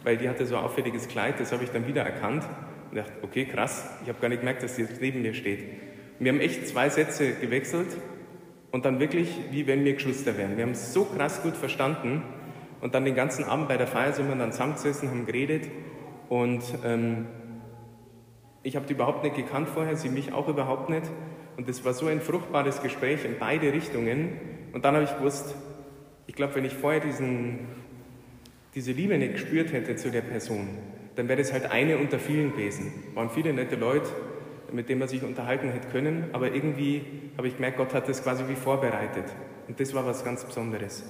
weil 0.04 0.16
die 0.16 0.28
hatte 0.28 0.46
so 0.46 0.56
ein 0.56 0.64
auffälliges 0.64 1.08
Kleid, 1.08 1.38
das 1.38 1.52
habe 1.52 1.64
ich 1.64 1.70
dann 1.70 1.86
wieder 1.86 2.02
erkannt 2.02 2.44
und 2.90 2.96
dachte, 2.96 3.12
okay, 3.22 3.44
krass, 3.44 3.88
ich 4.02 4.08
habe 4.08 4.20
gar 4.20 4.28
nicht 4.28 4.40
gemerkt, 4.40 4.62
dass 4.62 4.76
sie 4.76 4.82
jetzt 4.82 5.00
neben 5.00 5.22
mir 5.22 5.34
steht. 5.34 5.60
Und 6.18 6.24
wir 6.24 6.32
haben 6.32 6.40
echt 6.40 6.66
zwei 6.66 6.88
Sätze 6.88 7.32
gewechselt 7.32 7.88
und 8.72 8.84
dann 8.84 9.00
wirklich, 9.00 9.28
wie 9.50 9.66
wenn 9.66 9.84
wir 9.84 9.94
Geschwister 9.94 10.36
wären. 10.36 10.56
Wir 10.56 10.64
haben 10.64 10.72
es 10.72 10.92
so 10.92 11.04
krass 11.04 11.42
gut 11.42 11.56
verstanden 11.56 12.22
und 12.80 12.94
dann 12.94 13.04
den 13.04 13.14
ganzen 13.14 13.44
Abend 13.44 13.68
bei 13.68 13.76
der 13.76 13.86
Feier 13.86 14.12
sind 14.12 14.28
wir 14.28 14.36
dann 14.36 14.52
zusammengesessen, 14.52 15.10
haben 15.10 15.26
geredet 15.26 15.68
und 16.28 16.62
ähm, 16.84 17.26
ich 18.62 18.76
habe 18.76 18.86
die 18.86 18.92
überhaupt 18.92 19.24
nicht 19.24 19.36
gekannt 19.36 19.68
vorher, 19.68 19.96
sie 19.96 20.10
mich 20.10 20.32
auch 20.32 20.48
überhaupt 20.48 20.90
nicht. 20.90 21.04
Und 21.56 21.68
es 21.68 21.84
war 21.84 21.92
so 21.92 22.06
ein 22.06 22.20
fruchtbares 22.20 22.82
Gespräch 22.82 23.24
in 23.24 23.38
beide 23.38 23.72
Richtungen. 23.72 24.38
Und 24.72 24.84
dann 24.84 24.94
habe 24.94 25.04
ich 25.04 25.16
gewusst, 25.16 25.54
ich 26.26 26.34
glaube, 26.34 26.54
wenn 26.54 26.64
ich 26.64 26.74
vorher 26.74 27.00
diesen, 27.00 27.66
diese 28.74 28.92
Liebe 28.92 29.16
nicht 29.18 29.32
gespürt 29.32 29.72
hätte 29.72 29.96
zu 29.96 30.10
der 30.10 30.20
Person, 30.20 30.68
dann 31.16 31.28
wäre 31.28 31.38
das 31.38 31.52
halt 31.52 31.70
eine 31.70 31.98
unter 31.98 32.18
vielen 32.18 32.52
gewesen. 32.52 32.92
Waren 33.14 33.30
viele 33.30 33.52
nette 33.52 33.76
Leute, 33.76 34.08
mit 34.72 34.88
denen 34.88 35.00
man 35.00 35.08
sich 35.08 35.22
unterhalten 35.22 35.70
hätte 35.70 35.88
können, 35.88 36.30
aber 36.32 36.54
irgendwie 36.54 37.04
habe 37.36 37.48
ich 37.48 37.56
gemerkt, 37.56 37.78
Gott 37.78 37.94
hat 37.94 38.08
das 38.08 38.22
quasi 38.22 38.44
wie 38.48 38.54
vorbereitet. 38.54 39.24
Und 39.68 39.78
das 39.80 39.94
war 39.94 40.06
was 40.06 40.24
ganz 40.24 40.44
Besonderes. 40.44 41.04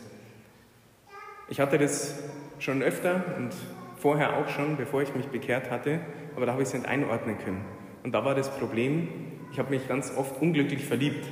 Ich 1.49 1.61
hatte 1.61 1.79
das 1.79 2.23
schon 2.59 2.83
öfter 2.83 3.25
und 3.37 3.51
vorher 3.97 4.37
auch 4.37 4.49
schon, 4.49 4.77
bevor 4.77 5.03
ich 5.03 5.15
mich 5.15 5.27
bekehrt 5.27 5.71
hatte, 5.71 6.01
aber 6.37 6.47
da 6.47 6.53
habe 6.53 6.63
ich 6.63 6.69
es 6.69 6.75
nicht 6.75 6.87
einordnen 6.87 7.39
können. 7.39 7.65
Und 8.03 8.13
da 8.13 8.25
war 8.25 8.35
das 8.35 8.51
Problem, 8.51 9.09
ich 9.53 9.59
habe 9.59 9.71
mich 9.71 9.89
ganz 9.89 10.13
oft 10.17 10.41
unglücklich 10.41 10.85
verliebt, 10.85 11.27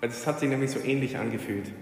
weil 0.00 0.08
es 0.08 0.26
hat 0.26 0.40
sich 0.40 0.48
nämlich 0.48 0.70
so 0.70 0.80
ähnlich 0.80 1.18
angefühlt. 1.18 1.72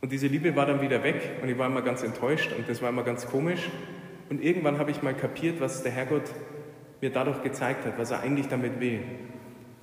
Und 0.00 0.10
diese 0.10 0.26
Liebe 0.26 0.56
war 0.56 0.66
dann 0.66 0.80
wieder 0.80 1.02
weg 1.04 1.38
und 1.42 1.48
ich 1.48 1.58
war 1.58 1.66
immer 1.66 1.82
ganz 1.82 2.02
enttäuscht 2.02 2.52
und 2.56 2.68
das 2.68 2.82
war 2.82 2.88
immer 2.88 3.04
ganz 3.04 3.26
komisch. 3.26 3.70
Und 4.30 4.42
irgendwann 4.42 4.78
habe 4.78 4.90
ich 4.90 5.02
mal 5.02 5.14
kapiert, 5.14 5.60
was 5.60 5.82
der 5.82 5.92
Herrgott 5.92 6.24
mir 7.02 7.10
dadurch 7.10 7.42
gezeigt 7.42 7.84
hat, 7.84 7.98
was 7.98 8.12
er 8.12 8.20
eigentlich 8.20 8.46
damit 8.48 8.80
will. 8.80 9.00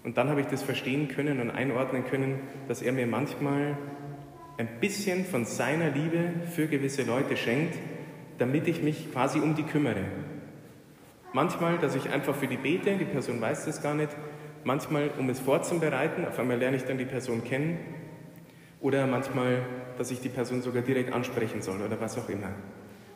Und 0.04 0.18
dann 0.18 0.30
habe 0.30 0.40
ich 0.40 0.48
das 0.48 0.64
verstehen 0.64 1.10
können 1.10 1.42
und 1.42 1.52
einordnen 1.52 2.06
können, 2.06 2.40
dass 2.70 2.82
er 2.82 2.94
mir 2.94 3.06
manchmal 3.06 3.78
ein 4.58 4.80
bisschen 4.80 5.26
von 5.26 5.46
seiner 5.46 5.90
Liebe 5.90 6.32
für 6.50 6.68
gewisse 6.68 7.04
Leute 7.04 7.36
schenkt, 7.36 7.78
damit 8.38 8.70
ich 8.70 8.82
mich 8.82 9.12
quasi 9.12 9.40
um 9.40 9.54
die 9.54 9.64
kümmere. 9.64 10.06
Manchmal, 11.34 11.78
dass 11.78 11.96
ich 11.96 12.10
einfach 12.10 12.36
für 12.36 12.48
die 12.48 12.58
bete, 12.58 12.96
die 12.96 13.06
Person 13.06 13.42
weiß 13.42 13.66
das 13.66 13.84
gar 13.84 13.96
nicht. 13.96 14.16
Manchmal, 14.64 15.12
um 15.20 15.30
es 15.30 15.42
vorzubereiten, 15.42 16.26
auf 16.26 16.40
einmal 16.40 16.58
lerne 16.58 16.78
ich 16.78 16.86
dann 16.86 16.98
die 16.98 17.06
Person 17.06 17.44
kennen. 17.44 17.78
Oder 18.80 19.06
manchmal, 19.08 19.62
dass 19.98 20.10
ich 20.10 20.22
die 20.22 20.30
Person 20.30 20.62
sogar 20.62 20.84
direkt 20.84 21.14
ansprechen 21.14 21.62
soll 21.62 21.82
oder 21.82 22.00
was 22.00 22.18
auch 22.18 22.30
immer. 22.30 22.54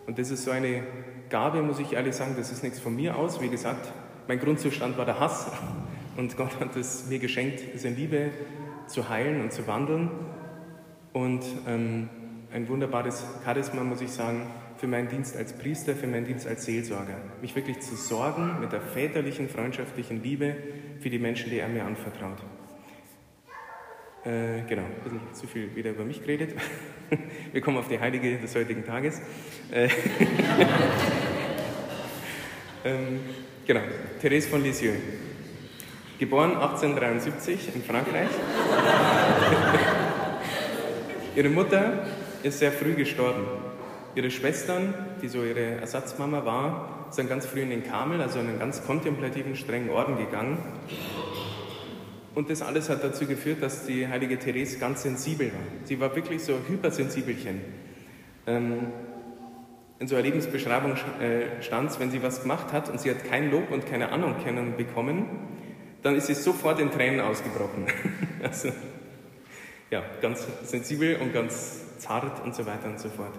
Und 0.06 0.20
das 0.20 0.32
ist 0.32 0.44
so 0.44 0.52
eine 0.52 0.84
Gabe, 1.30 1.62
muss 1.62 1.80
ich 1.80 1.94
ehrlich 1.94 2.16
sagen, 2.16 2.36
das 2.38 2.52
ist 2.52 2.63
nichts 2.63 2.80
von 2.80 2.96
mir 2.96 3.16
aus. 3.16 3.42
Wie 3.42 3.50
gesagt, 3.50 3.92
mein 4.28 4.39
Grundzustand 4.39 4.98
war 4.98 5.06
der 5.06 5.20
Hass. 5.20 5.48
Und 6.16 6.38
Gott 6.38 6.60
hat 6.60 6.76
es 6.76 7.08
mir 7.08 7.20
geschenkt, 7.20 7.63
es 7.74 7.84
in 7.86 7.96
Liebe 7.96 8.32
zu 8.88 9.10
heilen 9.10 9.42
und 9.42 9.52
zu 9.52 9.66
wandeln. 9.68 10.12
Und 11.12 11.44
ähm, 11.68 12.10
ein 12.52 12.68
wunderbares 12.68 13.24
Charisma, 13.44 13.84
muss 13.84 14.02
ich 14.02 14.12
sagen, 14.12 14.48
für 14.78 14.88
meinen 14.88 15.08
Dienst 15.08 15.38
als 15.38 15.54
Priester, 15.54 15.96
für 15.96 16.08
meinen 16.08 16.26
Dienst 16.26 16.48
als 16.48 16.66
Seelsorger. 16.66 17.16
Mich 17.42 17.56
wirklich 17.56 17.80
zu 17.80 17.96
sorgen 17.96 18.60
mit 18.60 18.72
der 18.72 18.82
väterlichen, 18.82 19.50
freundschaftlichen 19.50 20.22
Liebe 20.22 20.56
für 21.00 21.10
die 21.10 21.20
Menschen, 21.20 21.50
die 21.50 21.60
er 21.60 21.70
mir 21.70 21.86
anvertraut. 21.86 22.44
Äh, 24.26 24.62
genau, 24.70 24.84
ein 24.84 25.04
bisschen 25.04 25.20
zu 25.34 25.48
viel 25.48 25.76
wieder 25.76 25.90
über 25.90 26.06
mich 26.06 26.22
geredet. 26.22 26.56
Wir 27.52 27.60
kommen 27.60 27.78
auf 27.78 27.90
die 27.90 28.00
Heilige 28.00 28.38
des 28.38 28.56
heutigen 28.56 28.86
Tages. 28.86 29.22
Äh, 29.70 29.86
ähm, 32.86 33.20
genau, 33.68 33.82
Therese 34.22 34.48
von 34.48 34.64
Lisieux. 34.64 34.96
Geboren 36.20 36.52
1873 36.52 37.76
in 37.76 37.84
Frankreich. 37.84 38.30
Ihre 41.36 41.50
Mutter 41.50 42.06
ist 42.44 42.60
sehr 42.60 42.72
früh 42.72 42.94
gestorben. 42.94 43.46
Ihre 44.16 44.32
Schwestern, 44.32 44.94
die 45.22 45.28
so 45.28 45.44
ihre 45.44 45.82
Ersatzmama 45.82 46.46
war, 46.46 47.08
sind 47.10 47.28
ganz 47.28 47.46
früh 47.46 47.62
in 47.62 47.72
den 47.72 47.84
Karmel, 47.84 48.22
also 48.22 48.40
in 48.40 48.48
einen 48.48 48.60
ganz 48.60 48.86
kontemplativen, 48.86 49.58
strengen 49.58 49.90
Orden 49.90 50.18
gegangen. 50.18 50.60
Und 52.36 52.50
das 52.50 52.62
alles 52.62 52.89
hat 52.89 53.04
dazu 53.04 53.28
geführt, 53.28 53.62
dass 53.62 53.86
die 53.86 54.08
heilige 54.08 54.39
Therese 54.39 54.80
ganz 54.80 55.04
sensibel 55.04 55.48
war. 55.48 55.62
Sie 55.84 56.00
war 56.00 56.15
wirklich 56.15 56.43
so 56.43 56.54
ein 56.54 56.67
Hypersensibelchen. 56.67 57.62
Ähm, 58.48 58.88
in 60.00 60.08
so 60.08 60.15
einer 60.15 60.24
Lebensbeschreibung 60.24 60.96
äh, 61.22 61.62
stand 61.62 61.98
wenn 62.00 62.12
sie 62.12 62.24
was 62.24 62.41
gemacht 62.41 62.74
hat 62.74 62.89
und 62.89 63.00
sie 63.00 63.10
hat 63.10 63.24
kein 63.24 63.52
Lob 63.52 63.72
und 63.72 63.86
keine 63.86 64.12
Anerkennung 64.12 64.76
bekommen, 64.76 65.28
dann 66.02 66.15
ist 66.15 66.28
sie 66.28 66.34
sofort 66.34 66.80
in 66.80 66.91
Tränen 66.91 67.22
ausgebrochen. 67.22 67.86
also, 68.43 68.69
ja, 69.91 70.04
ganz 70.22 70.46
sensibel 70.63 71.17
und 71.22 71.34
ganz 71.34 72.00
zart 72.00 72.43
und 72.43 72.56
so 72.56 72.65
weiter 72.65 72.88
und 72.89 73.00
so 73.00 73.10
fort. 73.10 73.34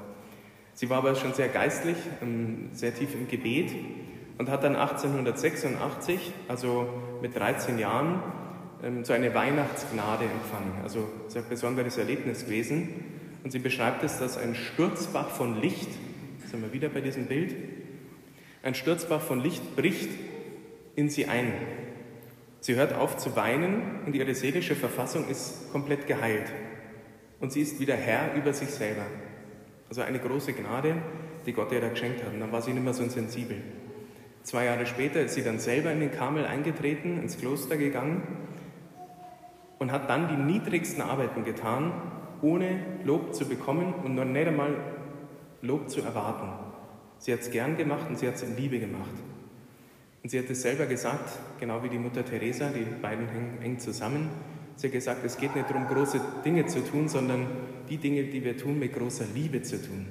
Sie 0.72 0.88
war 0.88 0.98
aber 0.98 1.14
schon 1.16 1.34
sehr 1.34 1.48
geistlich, 1.48 1.96
ähm, 2.22 2.70
sehr 2.72 2.94
tief 2.94 3.14
im 3.14 3.28
Gebet 3.28 3.72
und 4.38 4.48
hat 4.48 4.64
dann 4.64 4.76
1886, 4.76 6.32
also 6.48 6.88
mit 7.20 7.36
13 7.36 7.78
Jahren, 7.78 8.22
so 9.02 9.12
eine 9.12 9.34
Weihnachtsgnade 9.34 10.24
empfangen. 10.24 10.72
Also 10.82 11.08
sehr 11.28 11.42
besonderes 11.42 11.96
Erlebnis 11.96 12.44
gewesen. 12.44 12.88
Und 13.42 13.50
sie 13.50 13.58
beschreibt 13.58 14.02
es, 14.02 14.18
dass 14.18 14.36
ein 14.36 14.54
Sturzbach 14.54 15.30
von 15.30 15.60
Licht, 15.60 15.88
sind 16.50 16.62
wir 16.62 16.72
wieder 16.72 16.88
bei 16.88 17.00
diesem 17.00 17.26
Bild, 17.26 17.54
ein 18.62 18.74
Sturzbach 18.74 19.20
von 19.20 19.40
Licht 19.40 19.76
bricht 19.76 20.08
in 20.96 21.10
sie 21.10 21.26
ein. 21.26 21.52
Sie 22.60 22.76
hört 22.76 22.94
auf 22.94 23.16
zu 23.18 23.36
weinen 23.36 23.82
und 24.06 24.14
ihre 24.14 24.34
seelische 24.34 24.74
Verfassung 24.74 25.28
ist 25.28 25.70
komplett 25.72 26.06
geheilt. 26.06 26.50
Und 27.40 27.52
sie 27.52 27.60
ist 27.60 27.80
wieder 27.80 27.94
Herr 27.94 28.34
über 28.34 28.54
sich 28.54 28.70
selber. 28.70 29.04
Also 29.88 30.00
eine 30.00 30.18
große 30.18 30.54
Gnade, 30.54 30.96
die 31.44 31.52
Gott 31.52 31.72
ihr 31.72 31.80
da 31.80 31.88
geschenkt 31.88 32.22
hat. 32.22 32.32
Und 32.32 32.40
dann 32.40 32.52
war 32.52 32.62
sie 32.62 32.72
nicht 32.72 32.84
mehr 32.84 32.94
so 32.94 33.06
sensibel. 33.06 33.58
Zwei 34.42 34.66
Jahre 34.66 34.86
später 34.86 35.20
ist 35.20 35.34
sie 35.34 35.42
dann 35.42 35.58
selber 35.58 35.90
in 35.92 36.00
den 36.00 36.10
Karmel 36.10 36.46
eingetreten, 36.46 37.18
ins 37.18 37.38
Kloster 37.38 37.76
gegangen 37.76 38.22
und 39.78 39.92
hat 39.92 40.08
dann 40.08 40.28
die 40.28 40.36
niedrigsten 40.36 41.02
Arbeiten 41.02 41.44
getan, 41.44 41.92
ohne 42.42 42.80
Lob 43.04 43.34
zu 43.34 43.48
bekommen 43.48 43.94
und 44.04 44.14
noch 44.14 44.24
nicht 44.24 44.46
einmal 44.46 44.76
Lob 45.62 45.88
zu 45.88 46.00
erwarten. 46.02 46.48
Sie 47.18 47.32
hat 47.32 47.40
es 47.40 47.50
gern 47.50 47.76
gemacht 47.76 48.06
und 48.08 48.18
sie 48.18 48.26
hat 48.28 48.34
es 48.34 48.42
in 48.42 48.56
Liebe 48.56 48.78
gemacht. 48.78 49.14
Und 50.22 50.30
sie 50.30 50.38
hat 50.38 50.48
es 50.50 50.62
selber 50.62 50.86
gesagt, 50.86 51.38
genau 51.60 51.82
wie 51.82 51.88
die 51.88 51.98
Mutter 51.98 52.24
Teresa, 52.24 52.70
die 52.70 52.84
beiden 53.00 53.28
hängen 53.28 53.58
eng 53.62 53.78
zusammen. 53.78 54.30
Sie 54.76 54.88
hat 54.88 54.92
gesagt, 54.92 55.24
es 55.24 55.36
geht 55.36 55.54
nicht 55.54 55.68
darum, 55.68 55.86
große 55.86 56.20
Dinge 56.44 56.66
zu 56.66 56.84
tun, 56.84 57.08
sondern 57.08 57.46
die 57.88 57.98
Dinge, 57.98 58.24
die 58.24 58.42
wir 58.42 58.56
tun, 58.56 58.78
mit 58.78 58.94
großer 58.94 59.26
Liebe 59.34 59.62
zu 59.62 59.82
tun. 59.82 60.06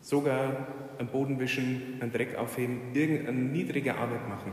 Sogar 0.00 0.66
am 0.98 1.08
Boden 1.08 1.38
wischen, 1.38 1.98
einen 2.00 2.12
Dreck 2.12 2.36
aufheben, 2.36 2.78
irgendeine 2.94 3.38
niedrige 3.38 3.96
Arbeit 3.96 4.28
machen. 4.28 4.52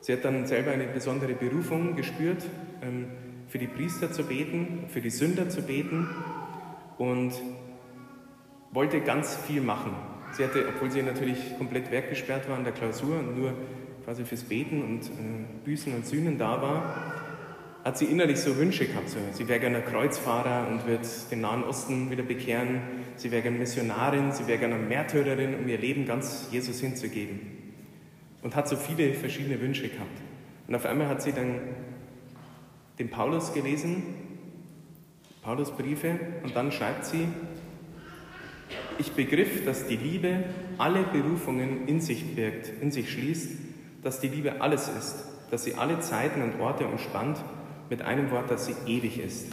Sie 0.00 0.12
hat 0.12 0.24
dann 0.24 0.46
selber 0.46 0.70
eine 0.70 0.84
besondere 0.84 1.34
Berufung 1.34 1.94
gespürt, 1.94 2.44
ähm, 2.82 3.06
für 3.48 3.58
die 3.58 3.66
Priester 3.66 4.12
zu 4.12 4.24
beten, 4.24 4.84
für 4.88 5.00
die 5.00 5.10
Sünder 5.10 5.48
zu 5.48 5.62
beten 5.62 6.08
und 6.98 7.32
wollte 8.72 9.00
ganz 9.00 9.36
viel 9.36 9.60
machen. 9.60 9.92
sie 10.32 10.44
hatte, 10.44 10.64
obwohl 10.68 10.90
sie 10.90 11.02
natürlich 11.02 11.58
komplett 11.58 11.90
weggesperrt 11.90 12.48
war 12.48 12.56
in 12.56 12.64
der 12.64 12.72
Klausur 12.72 13.18
und 13.18 13.36
nur 13.36 13.52
quasi 14.04 14.24
fürs 14.24 14.44
Beten 14.44 14.82
und 14.82 15.06
äh, 15.06 15.64
Büßen 15.64 15.94
und 15.94 16.06
Sühnen 16.06 16.38
da 16.38 16.62
war, 16.62 17.12
hat 17.84 17.98
sie 17.98 18.04
innerlich 18.04 18.38
so 18.38 18.56
Wünsche 18.56 18.86
gehabt. 18.86 19.08
Sie 19.32 19.48
wäre 19.48 19.58
gerne 19.58 19.82
Kreuzfahrer 19.82 20.68
und 20.68 20.86
wird 20.86 21.06
den 21.30 21.40
Nahen 21.40 21.64
Osten 21.64 22.10
wieder 22.10 22.22
bekehren. 22.22 22.80
Sie 23.16 23.30
wäre 23.30 23.42
gerne 23.42 23.58
Missionarin, 23.58 24.32
sie 24.32 24.46
wäre 24.46 24.58
gerne 24.58 24.76
Märtyrerin, 24.76 25.56
um 25.56 25.66
ihr 25.66 25.78
Leben 25.78 26.06
ganz 26.06 26.48
Jesus 26.50 26.80
hinzugeben. 26.80 27.59
Und 28.42 28.56
hat 28.56 28.68
so 28.68 28.76
viele 28.76 29.14
verschiedene 29.14 29.60
Wünsche 29.60 29.88
gehabt. 29.88 30.20
Und 30.66 30.74
auf 30.74 30.86
einmal 30.86 31.08
hat 31.08 31.22
sie 31.22 31.32
dann 31.32 31.60
den 32.98 33.10
Paulus 33.10 33.52
gelesen, 33.52 34.02
Paulus 35.42 35.70
Briefe, 35.70 36.18
und 36.42 36.54
dann 36.54 36.70
schreibt 36.70 37.04
sie, 37.06 37.26
ich 38.98 39.12
begriff, 39.12 39.64
dass 39.64 39.86
die 39.86 39.96
Liebe 39.96 40.44
alle 40.78 41.02
Berufungen 41.02 41.88
in 41.88 42.00
sich 42.00 42.34
birgt, 42.34 42.70
in 42.80 42.90
sich 42.90 43.10
schließt, 43.10 43.52
dass 44.02 44.20
die 44.20 44.28
Liebe 44.28 44.60
alles 44.60 44.88
ist, 44.88 45.24
dass 45.50 45.64
sie 45.64 45.74
alle 45.74 46.00
Zeiten 46.00 46.42
und 46.42 46.60
Orte 46.60 46.86
umspannt 46.86 47.38
mit 47.88 48.02
einem 48.02 48.30
Wort, 48.30 48.50
dass 48.50 48.66
sie 48.66 48.74
ewig 48.86 49.18
ist. 49.18 49.52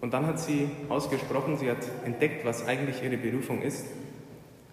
Und 0.00 0.14
dann 0.14 0.26
hat 0.26 0.38
sie 0.38 0.68
ausgesprochen, 0.88 1.56
sie 1.56 1.70
hat 1.70 1.84
entdeckt, 2.04 2.44
was 2.44 2.66
eigentlich 2.66 3.02
ihre 3.02 3.16
Berufung 3.16 3.62
ist. 3.62 3.86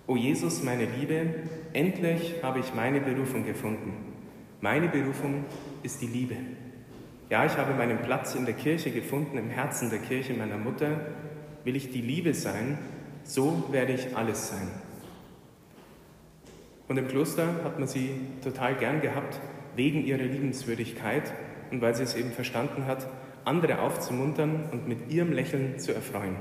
O 0.05 0.17
Jesus, 0.17 0.61
meine 0.63 0.85
Liebe, 0.85 1.27
endlich 1.71 2.35
habe 2.43 2.59
ich 2.59 2.73
meine 2.73 2.99
Berufung 2.99 3.45
gefunden. 3.45 3.93
Meine 4.59 4.89
Berufung 4.89 5.45
ist 5.81 6.01
die 6.01 6.07
Liebe. 6.07 6.35
Ja, 7.29 7.45
ich 7.45 7.55
habe 7.55 7.73
meinen 7.73 7.99
Platz 7.99 8.35
in 8.35 8.45
der 8.45 8.53
Kirche 8.53 8.91
gefunden, 8.91 9.37
im 9.37 9.49
Herzen 9.49 9.89
der 9.89 9.99
Kirche 9.99 10.33
meiner 10.33 10.57
Mutter. 10.57 11.07
Will 11.63 11.77
ich 11.77 11.89
die 11.91 12.01
Liebe 12.01 12.33
sein, 12.33 12.77
so 13.23 13.63
werde 13.71 13.93
ich 13.93 14.17
alles 14.17 14.49
sein. 14.49 14.67
Und 16.89 16.97
im 16.97 17.07
Kloster 17.07 17.63
hat 17.63 17.79
man 17.79 17.87
sie 17.87 18.09
total 18.43 18.75
gern 18.75 18.99
gehabt, 18.99 19.39
wegen 19.77 20.05
ihrer 20.05 20.23
Liebenswürdigkeit 20.23 21.31
und 21.71 21.81
weil 21.81 21.95
sie 21.95 22.03
es 22.03 22.15
eben 22.15 22.31
verstanden 22.31 22.87
hat, 22.87 23.07
andere 23.45 23.79
aufzumuntern 23.79 24.65
und 24.69 24.85
mit 24.85 25.09
ihrem 25.09 25.31
Lächeln 25.31 25.79
zu 25.79 25.93
erfreuen. 25.93 26.35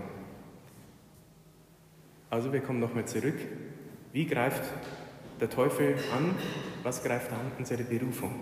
Also 2.33 2.51
wir 2.51 2.61
kommen 2.61 2.81
nochmal 2.81 3.05
zurück. 3.05 3.35
Wie 4.15 4.25
greift 4.25 4.63
der 5.39 5.51
Teufel 5.51 5.97
an? 6.17 6.35
Was 6.83 7.05
greift 7.05 7.31
an? 7.31 7.53
Unsere 7.59 7.83
Berufung. 7.85 8.33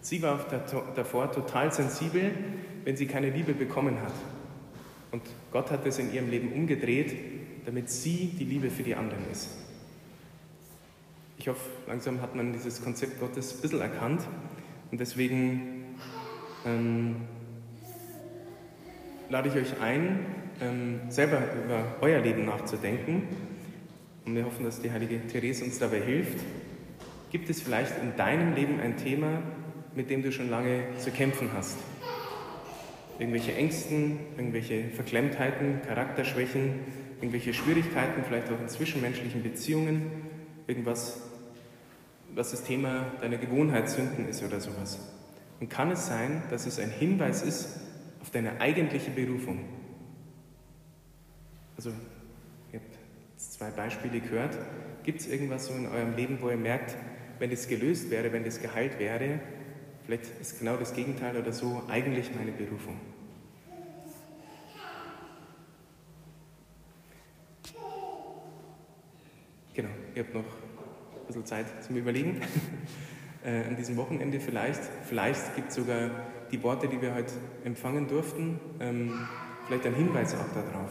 Sie 0.00 0.22
war 0.22 0.42
davor 0.96 1.30
total 1.30 1.70
sensibel, 1.70 2.32
wenn 2.82 2.96
sie 2.96 3.04
keine 3.04 3.28
Liebe 3.28 3.52
bekommen 3.52 4.00
hat. 4.00 4.14
Und 5.10 5.20
Gott 5.52 5.70
hat 5.70 5.84
es 5.84 5.98
in 5.98 6.14
ihrem 6.14 6.30
Leben 6.30 6.50
umgedreht, 6.50 7.14
damit 7.66 7.90
sie 7.90 8.32
die 8.38 8.46
Liebe 8.46 8.70
für 8.70 8.84
die 8.84 8.94
anderen 8.94 9.30
ist. 9.30 9.50
Ich 11.36 11.46
hoffe, 11.46 11.68
langsam 11.88 12.22
hat 12.22 12.34
man 12.34 12.54
dieses 12.54 12.82
Konzept 12.82 13.20
Gottes 13.20 13.54
ein 13.54 13.60
bisschen 13.60 13.82
erkannt 13.82 14.22
und 14.90 14.98
deswegen 14.98 15.84
ähm, 16.64 17.16
lade 19.28 19.50
ich 19.50 19.56
euch 19.56 19.78
ein, 19.78 20.39
selber 21.08 21.38
über 21.64 21.96
euer 22.00 22.20
Leben 22.20 22.44
nachzudenken. 22.44 23.22
Und 24.24 24.36
wir 24.36 24.44
hoffen, 24.44 24.64
dass 24.64 24.80
die 24.80 24.90
heilige 24.90 25.26
Therese 25.26 25.64
uns 25.64 25.78
dabei 25.78 26.00
hilft. 26.00 26.38
Gibt 27.30 27.48
es 27.48 27.62
vielleicht 27.62 27.92
in 28.02 28.16
deinem 28.16 28.54
Leben 28.54 28.80
ein 28.80 28.96
Thema, 28.96 29.42
mit 29.94 30.10
dem 30.10 30.22
du 30.22 30.30
schon 30.32 30.50
lange 30.50 30.82
zu 30.98 31.10
kämpfen 31.10 31.50
hast? 31.54 31.78
Irgendwelche 33.18 33.54
Ängsten, 33.54 34.18
irgendwelche 34.36 34.84
Verklemmtheiten, 34.90 35.80
Charakterschwächen, 35.86 36.80
irgendwelche 37.16 37.54
Schwierigkeiten, 37.54 38.24
vielleicht 38.26 38.50
auch 38.50 38.60
in 38.60 38.68
zwischenmenschlichen 38.68 39.42
Beziehungen, 39.42 40.10
irgendwas, 40.66 41.20
was 42.34 42.50
das 42.50 42.64
Thema 42.64 43.12
deiner 43.20 43.36
Gewohnheitssünden 43.36 44.28
ist 44.28 44.42
oder 44.42 44.60
sowas. 44.60 44.98
Und 45.60 45.68
kann 45.68 45.90
es 45.90 46.06
sein, 46.06 46.42
dass 46.50 46.66
es 46.66 46.78
ein 46.78 46.90
Hinweis 46.90 47.42
ist 47.42 47.80
auf 48.22 48.30
deine 48.30 48.60
eigentliche 48.60 49.10
Berufung? 49.10 49.79
Also, 51.80 51.92
ihr 52.74 52.78
habt 52.78 52.98
zwei 53.38 53.70
Beispiele 53.70 54.20
gehört. 54.20 54.54
Gibt 55.02 55.22
es 55.22 55.28
irgendwas 55.28 55.64
so 55.64 55.72
in 55.72 55.86
eurem 55.86 56.14
Leben, 56.14 56.36
wo 56.42 56.50
ihr 56.50 56.58
merkt, 56.58 56.94
wenn 57.38 57.50
es 57.50 57.68
gelöst 57.68 58.10
wäre, 58.10 58.34
wenn 58.34 58.44
es 58.44 58.60
geheilt 58.60 58.98
wäre, 58.98 59.40
vielleicht 60.04 60.24
ist 60.42 60.58
genau 60.58 60.76
das 60.76 60.92
Gegenteil 60.92 61.38
oder 61.38 61.54
so 61.54 61.82
eigentlich 61.88 62.34
meine 62.34 62.52
Berufung? 62.52 63.00
Genau, 69.72 69.88
ihr 70.14 70.22
habt 70.22 70.34
noch 70.34 70.40
ein 70.42 71.26
bisschen 71.28 71.46
Zeit 71.46 71.82
zum 71.82 71.96
Überlegen. 71.96 72.42
äh, 73.42 73.64
an 73.64 73.76
diesem 73.76 73.96
Wochenende 73.96 74.38
vielleicht. 74.38 74.82
Vielleicht 75.08 75.56
gibt 75.56 75.70
es 75.70 75.76
sogar 75.76 76.10
die 76.52 76.62
Worte, 76.62 76.88
die 76.88 77.00
wir 77.00 77.14
heute 77.14 77.32
empfangen 77.64 78.06
durften, 78.06 78.60
ähm, 78.80 79.26
vielleicht 79.66 79.86
ein 79.86 79.94
Hinweis 79.94 80.34
auch 80.34 80.52
darauf. 80.52 80.90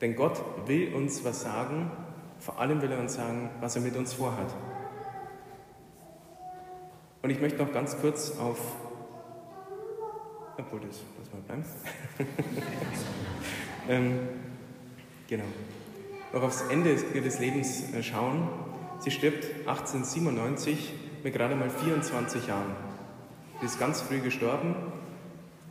Denn 0.00 0.14
Gott 0.14 0.40
will 0.66 0.94
uns 0.94 1.24
was 1.24 1.42
sagen, 1.42 1.90
vor 2.38 2.60
allem 2.60 2.80
will 2.82 2.92
er 2.92 3.00
uns 3.00 3.14
sagen, 3.14 3.50
was 3.60 3.76
er 3.76 3.82
mit 3.82 3.96
uns 3.96 4.12
vorhat. 4.12 4.54
Und 7.22 7.30
ich 7.30 7.40
möchte 7.40 7.62
noch 7.62 7.72
ganz 7.72 7.98
kurz 8.00 8.38
auf, 8.38 8.58
obwohl 10.56 10.80
das, 10.80 11.00
lass 11.18 11.32
mal 11.32 11.42
bleiben. 11.42 11.64
ähm, 13.88 14.18
genau. 15.26 15.44
Noch 16.32 16.42
aufs 16.42 16.62
Ende 16.70 16.96
ihres 17.14 17.40
Lebens 17.40 17.92
äh, 17.92 18.02
schauen. 18.02 18.48
Sie 19.00 19.10
stirbt 19.10 19.44
1897 19.66 20.92
mit 21.24 21.34
gerade 21.34 21.56
mal 21.56 21.70
24 21.70 22.46
Jahren. 22.46 22.76
Sie 23.60 23.66
ist 23.66 23.80
ganz 23.80 24.00
früh 24.00 24.20
gestorben 24.20 24.76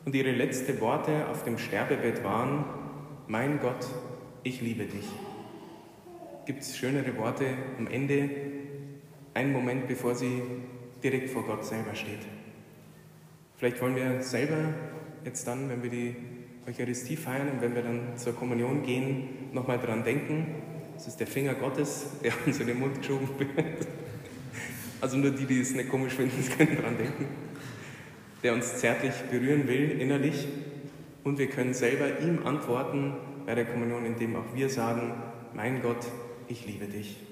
und 0.06 0.16
ihre 0.16 0.32
letzten 0.32 0.80
Worte 0.82 1.28
auf 1.30 1.44
dem 1.44 1.58
Sterbebett 1.58 2.24
waren, 2.24 2.66
mein 3.28 3.60
Gott, 3.60 3.88
ich 4.48 4.62
liebe 4.62 4.86
dich. 4.86 5.06
Gibt 6.46 6.62
es 6.62 6.78
schönere 6.78 7.18
Worte 7.18 7.46
am 7.78 7.88
Ende, 7.88 8.30
einen 9.34 9.52
Moment 9.52 9.88
bevor 9.88 10.16
sie 10.16 10.42
direkt 11.04 11.30
vor 11.30 11.44
Gott 11.44 11.66
selber 11.66 11.94
steht. 11.94 12.22
Vielleicht 13.58 13.82
wollen 13.82 13.96
wir 13.96 14.22
selber 14.22 14.74
jetzt 15.26 15.46
dann, 15.48 15.70
wenn 15.70 15.84
wir 15.84 15.90
die 15.90 16.16
Eucharistie 16.66 17.18
feiern 17.18 17.50
und 17.50 17.62
wenn 17.62 17.76
wir 17.76 17.82
dann 17.82 18.18
zur 18.18 18.36
Kommunion 18.36 18.84
gehen, 18.84 19.50
nochmal 19.52 19.80
dran 19.80 20.04
denken. 20.04 20.56
Es 20.96 21.08
ist 21.08 21.20
der 21.20 21.28
Finger 21.28 21.54
Gottes, 21.54 22.08
der 22.24 22.32
uns 22.46 22.60
in 22.60 22.68
den 22.68 22.80
Mund 22.80 22.98
geschoben 22.98 23.28
wird. 23.38 23.88
Also 25.02 25.18
nur 25.18 25.32
die, 25.32 25.46
die 25.46 25.60
es 25.60 25.76
nicht 25.76 25.90
komisch 25.90 26.14
finden, 26.14 26.44
können 26.58 26.78
dran 26.78 26.98
denken. 26.98 27.26
Der 28.44 28.54
uns 28.54 28.78
zärtlich 28.78 29.14
berühren 29.30 29.68
will, 29.68 30.00
innerlich. 30.00 30.48
Und 31.24 31.38
wir 31.38 31.48
können 31.48 31.74
selber 31.74 32.22
ihm 32.22 32.46
antworten 32.46 33.14
bei 33.48 33.56
der 33.56 33.66
Kommunion, 33.66 34.06
indem 34.06 34.36
auch 34.36 34.54
wir 34.54 34.70
sagen, 34.70 35.14
mein 35.54 35.82
Gott, 35.82 36.06
ich 36.50 36.68
liebe 36.68 36.86
dich. 36.86 37.27